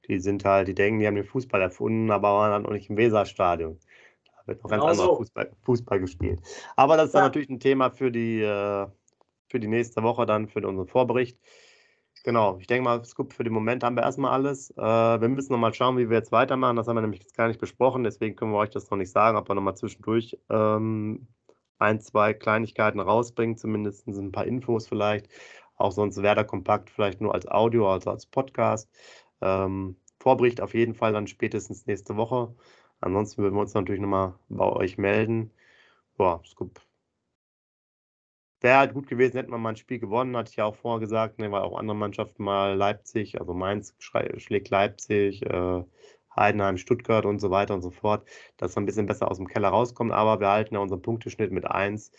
die 0.06 0.20
sind 0.20 0.44
halt, 0.44 0.68
die 0.68 0.74
denken, 0.74 1.00
die 1.00 1.06
haben 1.06 1.14
den 1.14 1.24
Fußball 1.24 1.60
erfunden, 1.60 2.10
aber 2.10 2.32
waren 2.34 2.52
dann 2.52 2.62
noch 2.62 2.72
nicht 2.72 2.90
im 2.90 2.96
Weserstadion. 2.96 3.80
Da 4.36 4.46
wird 4.46 4.62
noch 4.62 4.70
ganz 4.70 4.80
genau 4.82 4.90
anderer 4.92 5.06
so. 5.08 5.16
Fußball, 5.16 5.50
Fußball, 5.62 5.98
gespielt. 5.98 6.40
Aber 6.76 6.96
das 6.96 7.06
ist 7.06 7.14
ja. 7.14 7.20
dann 7.20 7.28
natürlich 7.28 7.48
ein 7.48 7.60
Thema 7.60 7.90
für 7.90 8.12
die 8.12 8.42
äh, 8.42 8.86
für 9.52 9.60
die 9.60 9.68
nächste 9.68 10.02
Woche 10.02 10.26
dann 10.26 10.48
für 10.48 10.66
unseren 10.66 10.88
Vorbericht. 10.88 11.38
Genau, 12.24 12.56
ich 12.58 12.66
denke 12.66 12.84
mal, 12.84 13.04
Scoop, 13.04 13.32
für 13.32 13.44
den 13.44 13.52
Moment 13.52 13.84
haben 13.84 13.96
wir 13.96 14.02
erstmal 14.04 14.32
alles. 14.32 14.70
Äh, 14.70 14.80
wir 14.80 15.28
müssen 15.28 15.52
nochmal 15.52 15.74
schauen, 15.74 15.98
wie 15.98 16.08
wir 16.08 16.16
jetzt 16.16 16.32
weitermachen. 16.32 16.76
Das 16.76 16.88
haben 16.88 16.96
wir 16.96 17.02
nämlich 17.02 17.20
jetzt 17.20 17.36
gar 17.36 17.48
nicht 17.48 17.60
besprochen, 17.60 18.04
deswegen 18.04 18.36
können 18.36 18.52
wir 18.52 18.58
euch 18.58 18.70
das 18.70 18.90
noch 18.90 18.98
nicht 18.98 19.10
sagen, 19.10 19.36
wir 19.36 19.54
nochmal 19.54 19.76
zwischendurch 19.76 20.38
ähm, 20.48 21.26
ein, 21.78 22.00
zwei 22.00 22.32
Kleinigkeiten 22.32 23.00
rausbringen, 23.00 23.56
zumindest 23.56 24.06
ein 24.08 24.32
paar 24.32 24.46
Infos 24.46 24.88
vielleicht. 24.88 25.28
Auch 25.76 25.92
sonst 25.92 26.22
Werder 26.22 26.44
Kompakt 26.44 26.90
vielleicht 26.90 27.20
nur 27.20 27.34
als 27.34 27.46
Audio, 27.48 27.90
also 27.90 28.10
als 28.10 28.26
Podcast. 28.26 28.88
Ähm, 29.40 29.96
Vorbericht 30.20 30.60
auf 30.60 30.74
jeden 30.74 30.94
Fall 30.94 31.12
dann 31.12 31.26
spätestens 31.26 31.86
nächste 31.86 32.16
Woche. 32.16 32.54
Ansonsten 33.00 33.42
würden 33.42 33.56
wir 33.56 33.62
uns 33.62 33.74
natürlich 33.74 34.00
nochmal 34.00 34.34
bei 34.48 34.66
euch 34.66 34.96
melden. 34.96 35.50
Boah, 36.16 36.40
Scoop, 36.46 36.80
wäre 38.62 38.78
halt 38.78 38.94
gut 38.94 39.06
gewesen, 39.08 39.36
hätten 39.36 39.50
wir 39.50 39.58
mal 39.58 39.70
ein 39.70 39.76
Spiel 39.76 39.98
gewonnen, 39.98 40.36
hatte 40.36 40.50
ich 40.50 40.56
ja 40.56 40.64
auch 40.64 40.76
vorher 40.76 41.00
gesagt, 41.00 41.38
ne, 41.38 41.50
weil 41.52 41.62
auch 41.62 41.78
andere 41.78 41.96
Mannschaften 41.96 42.44
mal 42.44 42.74
Leipzig, 42.74 43.40
also 43.40 43.54
Mainz 43.54 43.94
schlägt 43.98 44.70
Leipzig, 44.70 45.42
äh, 45.46 45.84
Heidenheim, 46.34 46.78
Stuttgart 46.78 47.26
und 47.26 47.40
so 47.40 47.50
weiter 47.50 47.74
und 47.74 47.82
so 47.82 47.90
fort, 47.90 48.26
dass 48.56 48.76
wir 48.76 48.82
ein 48.82 48.86
bisschen 48.86 49.06
besser 49.06 49.30
aus 49.30 49.36
dem 49.38 49.48
Keller 49.48 49.68
rauskommen, 49.68 50.12
aber 50.12 50.40
wir 50.40 50.48
halten 50.48 50.74
ja 50.74 50.80
unseren 50.80 51.02
Punkteschnitt 51.02 51.52
mit 51.52 51.66
1 51.66 52.10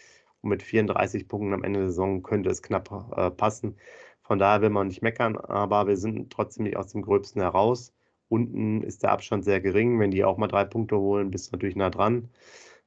und 0.42 0.50
mit 0.50 0.64
34 0.64 1.28
Punkten 1.28 1.54
am 1.54 1.64
Ende 1.64 1.80
der 1.80 1.90
Saison 1.90 2.22
könnte 2.24 2.50
es 2.50 2.62
knapp 2.62 2.92
äh, 3.16 3.32
passen. 3.32 3.78
Von 4.22 4.40
daher 4.40 4.62
will 4.62 4.70
man 4.70 4.88
nicht 4.88 5.02
meckern, 5.02 5.38
aber 5.38 5.88
wir 5.88 5.98
sind 5.98 6.32
trotzdem 6.32 6.64
nicht 6.66 6.78
aus 6.78 6.92
dem 6.92 7.02
Gröbsten 7.02 7.42
heraus. 7.42 7.94
Unten 8.30 8.82
ist 8.84 9.04
der 9.04 9.12
Abstand 9.12 9.44
sehr 9.44 9.62
gering. 9.62 10.00
Wenn 10.00 10.12
die 10.12 10.24
auch 10.24 10.38
mal 10.38 10.48
drei 10.48 10.66
Punkte 10.66 10.98
holen, 10.98 11.32
bist 11.32 11.48
du 11.48 11.56
natürlich 11.56 11.76
nah 11.76 11.90
dran. 11.90 12.30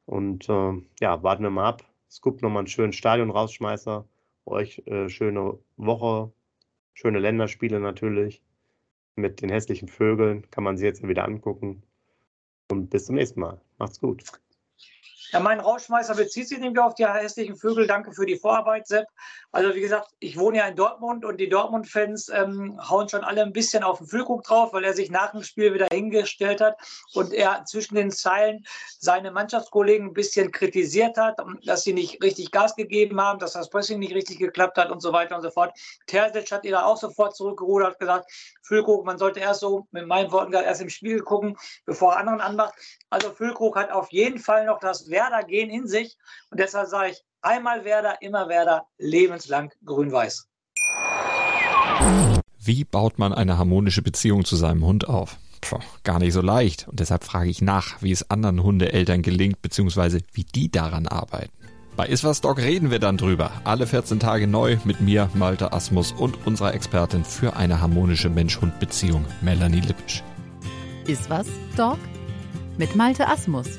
Und 0.06 0.48
äh, 0.48 0.72
ja, 1.00 1.22
warten 1.22 1.42
wir 1.42 1.50
mal 1.50 1.68
ab. 1.68 1.84
Scoop 2.10 2.42
nochmal 2.42 2.60
einen 2.60 2.66
schönen 2.68 2.92
Stadion-Rausschmeißer. 2.92 4.06
Euch 4.46 4.82
äh, 4.86 5.08
schöne 5.08 5.58
Woche, 5.76 6.32
schöne 6.94 7.18
Länderspiele 7.18 7.80
natürlich. 7.80 8.42
Mit 9.16 9.42
den 9.42 9.50
hässlichen 9.50 9.88
Vögeln 9.88 10.50
kann 10.50 10.64
man 10.64 10.76
sie 10.76 10.84
jetzt 10.84 11.06
wieder 11.06 11.24
angucken. 11.24 11.82
Und 12.70 12.90
bis 12.90 13.06
zum 13.06 13.16
nächsten 13.16 13.40
Mal. 13.40 13.60
Macht's 13.78 14.00
gut. 14.00 14.24
Ja, 15.32 15.40
mein 15.40 15.60
Rauschmeißer 15.60 16.14
bezieht 16.14 16.48
sich 16.48 16.58
nämlich 16.58 16.82
auf 16.82 16.94
die 16.94 17.06
hässlichen 17.06 17.56
Vögel. 17.56 17.86
Danke 17.86 18.12
für 18.12 18.26
die 18.26 18.36
Vorarbeit, 18.36 18.86
Sepp. 18.86 19.06
Also 19.52 19.74
wie 19.74 19.80
gesagt, 19.80 20.10
ich 20.18 20.38
wohne 20.38 20.58
ja 20.58 20.66
in 20.66 20.76
Dortmund 20.76 21.24
und 21.24 21.38
die 21.38 21.48
Dortmund-Fans 21.48 22.28
ähm, 22.28 22.78
hauen 22.88 23.08
schon 23.08 23.24
alle 23.24 23.42
ein 23.42 23.52
bisschen 23.52 23.82
auf 23.82 23.98
den 23.98 24.06
Füllkrug 24.06 24.44
drauf, 24.44 24.72
weil 24.72 24.84
er 24.84 24.92
sich 24.92 25.10
nach 25.10 25.32
dem 25.32 25.42
Spiel 25.42 25.72
wieder 25.72 25.88
hingestellt 25.90 26.60
hat 26.60 26.76
und 27.14 27.32
er 27.32 27.64
zwischen 27.64 27.94
den 27.94 28.10
Zeilen 28.10 28.64
seine 28.98 29.30
Mannschaftskollegen 29.30 30.08
ein 30.08 30.12
bisschen 30.12 30.52
kritisiert 30.52 31.16
hat, 31.16 31.38
dass 31.64 31.82
sie 31.82 31.94
nicht 31.94 32.22
richtig 32.22 32.50
Gas 32.50 32.76
gegeben 32.76 33.20
haben, 33.20 33.38
dass 33.38 33.54
das 33.54 33.70
Pressing 33.70 33.98
nicht 33.98 34.14
richtig 34.14 34.38
geklappt 34.38 34.76
hat 34.76 34.90
und 34.90 35.00
so 35.00 35.12
weiter 35.12 35.36
und 35.36 35.42
so 35.42 35.50
fort. 35.50 35.76
Terzic 36.06 36.52
hat 36.52 36.64
ihr 36.64 36.72
da 36.72 36.84
auch 36.84 36.98
sofort 36.98 37.34
zurückgerudert, 37.34 37.92
hat 37.92 37.98
gesagt, 37.98 38.30
Füllkrug, 38.62 39.06
man 39.06 39.18
sollte 39.18 39.40
erst 39.40 39.60
so, 39.60 39.86
mit 39.90 40.06
meinen 40.06 40.30
Worten 40.32 40.50
gesagt, 40.50 40.66
erst 40.66 40.82
im 40.82 40.90
Spiel 40.90 41.20
gucken, 41.20 41.56
bevor 41.86 42.12
er 42.12 42.18
anderen 42.18 42.40
anmacht. 42.40 42.74
Also 43.10 43.30
Füllkrug 43.30 43.76
hat 43.76 43.90
auf 43.90 44.12
jeden 44.12 44.38
Fall 44.38 44.66
noch 44.66 44.80
das 44.80 45.08
Werder-Gen 45.16 45.70
in 45.70 45.87
sich. 45.87 46.16
Und 46.50 46.61
deshalb 46.61 46.88
sage 46.88 47.12
ich, 47.12 47.24
einmal 47.40 47.85
Werder, 47.85 48.20
immer 48.20 48.48
Werder, 48.48 48.87
lebenslang 48.98 49.70
grün-weiß. 49.85 50.46
Wie 52.59 52.85
baut 52.85 53.18
man 53.18 53.33
eine 53.33 53.57
harmonische 53.57 54.02
Beziehung 54.02 54.44
zu 54.44 54.57
seinem 54.57 54.85
Hund 54.85 55.09
auf? 55.09 55.38
Puh, 55.62 55.79
gar 56.05 56.18
nicht 56.18 56.35
so 56.35 56.42
leicht. 56.42 56.87
Und 56.88 57.00
deshalb 57.00 57.24
frage 57.24 57.48
ich 57.48 57.62
nach, 57.62 58.02
wie 58.02 58.12
es 58.12 58.31
anderen 58.31 58.62
Hundeeltern 58.62 59.22
gelingt, 59.22 59.62
beziehungsweise 59.62 60.20
wie 60.33 60.44
die 60.44 60.70
daran 60.70 61.07
arbeiten. 61.07 61.52
Bei 61.96 62.07
Iswas 62.07 62.42
Dog 62.42 62.59
reden 62.59 62.90
wir 62.90 62.98
dann 62.98 63.16
drüber. 63.16 63.50
Alle 63.64 63.87
14 63.87 64.20
Tage 64.20 64.46
neu 64.46 64.76
mit 64.85 65.00
mir, 65.00 65.31
Malte 65.33 65.72
Asmus 65.72 66.12
und 66.12 66.46
unserer 66.46 66.74
Expertin 66.74 67.24
für 67.24 67.57
eine 67.57 67.81
harmonische 67.81 68.29
Mensch-Hund-Beziehung, 68.29 69.24
Melanie 69.40 69.81
Lippisch. 69.81 70.22
Iswas 71.07 71.46
Dog? 71.74 71.98
mit 72.79 72.94
Malte 72.94 73.26
Asmus. 73.26 73.79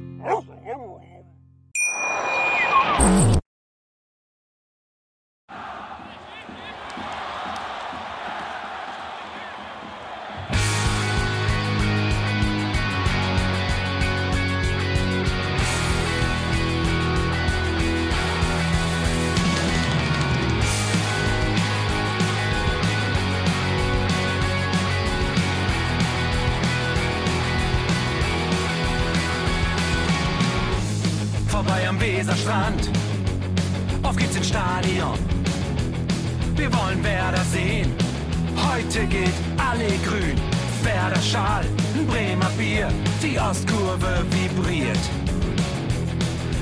Bremer 42.11 42.51
Bier. 42.57 42.89
Die 43.23 43.39
Ostkurve 43.39 44.25
vibriert. 44.31 44.99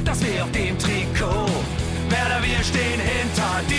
Das 0.06 0.22
wir 0.22 0.44
auf 0.44 0.52
dem 0.52 0.78
Trikot. 0.78 1.50
Werder, 2.10 2.42
wir 2.44 2.64
stehen 2.64 3.00
hinter 3.00 3.62
dir. 3.68 3.79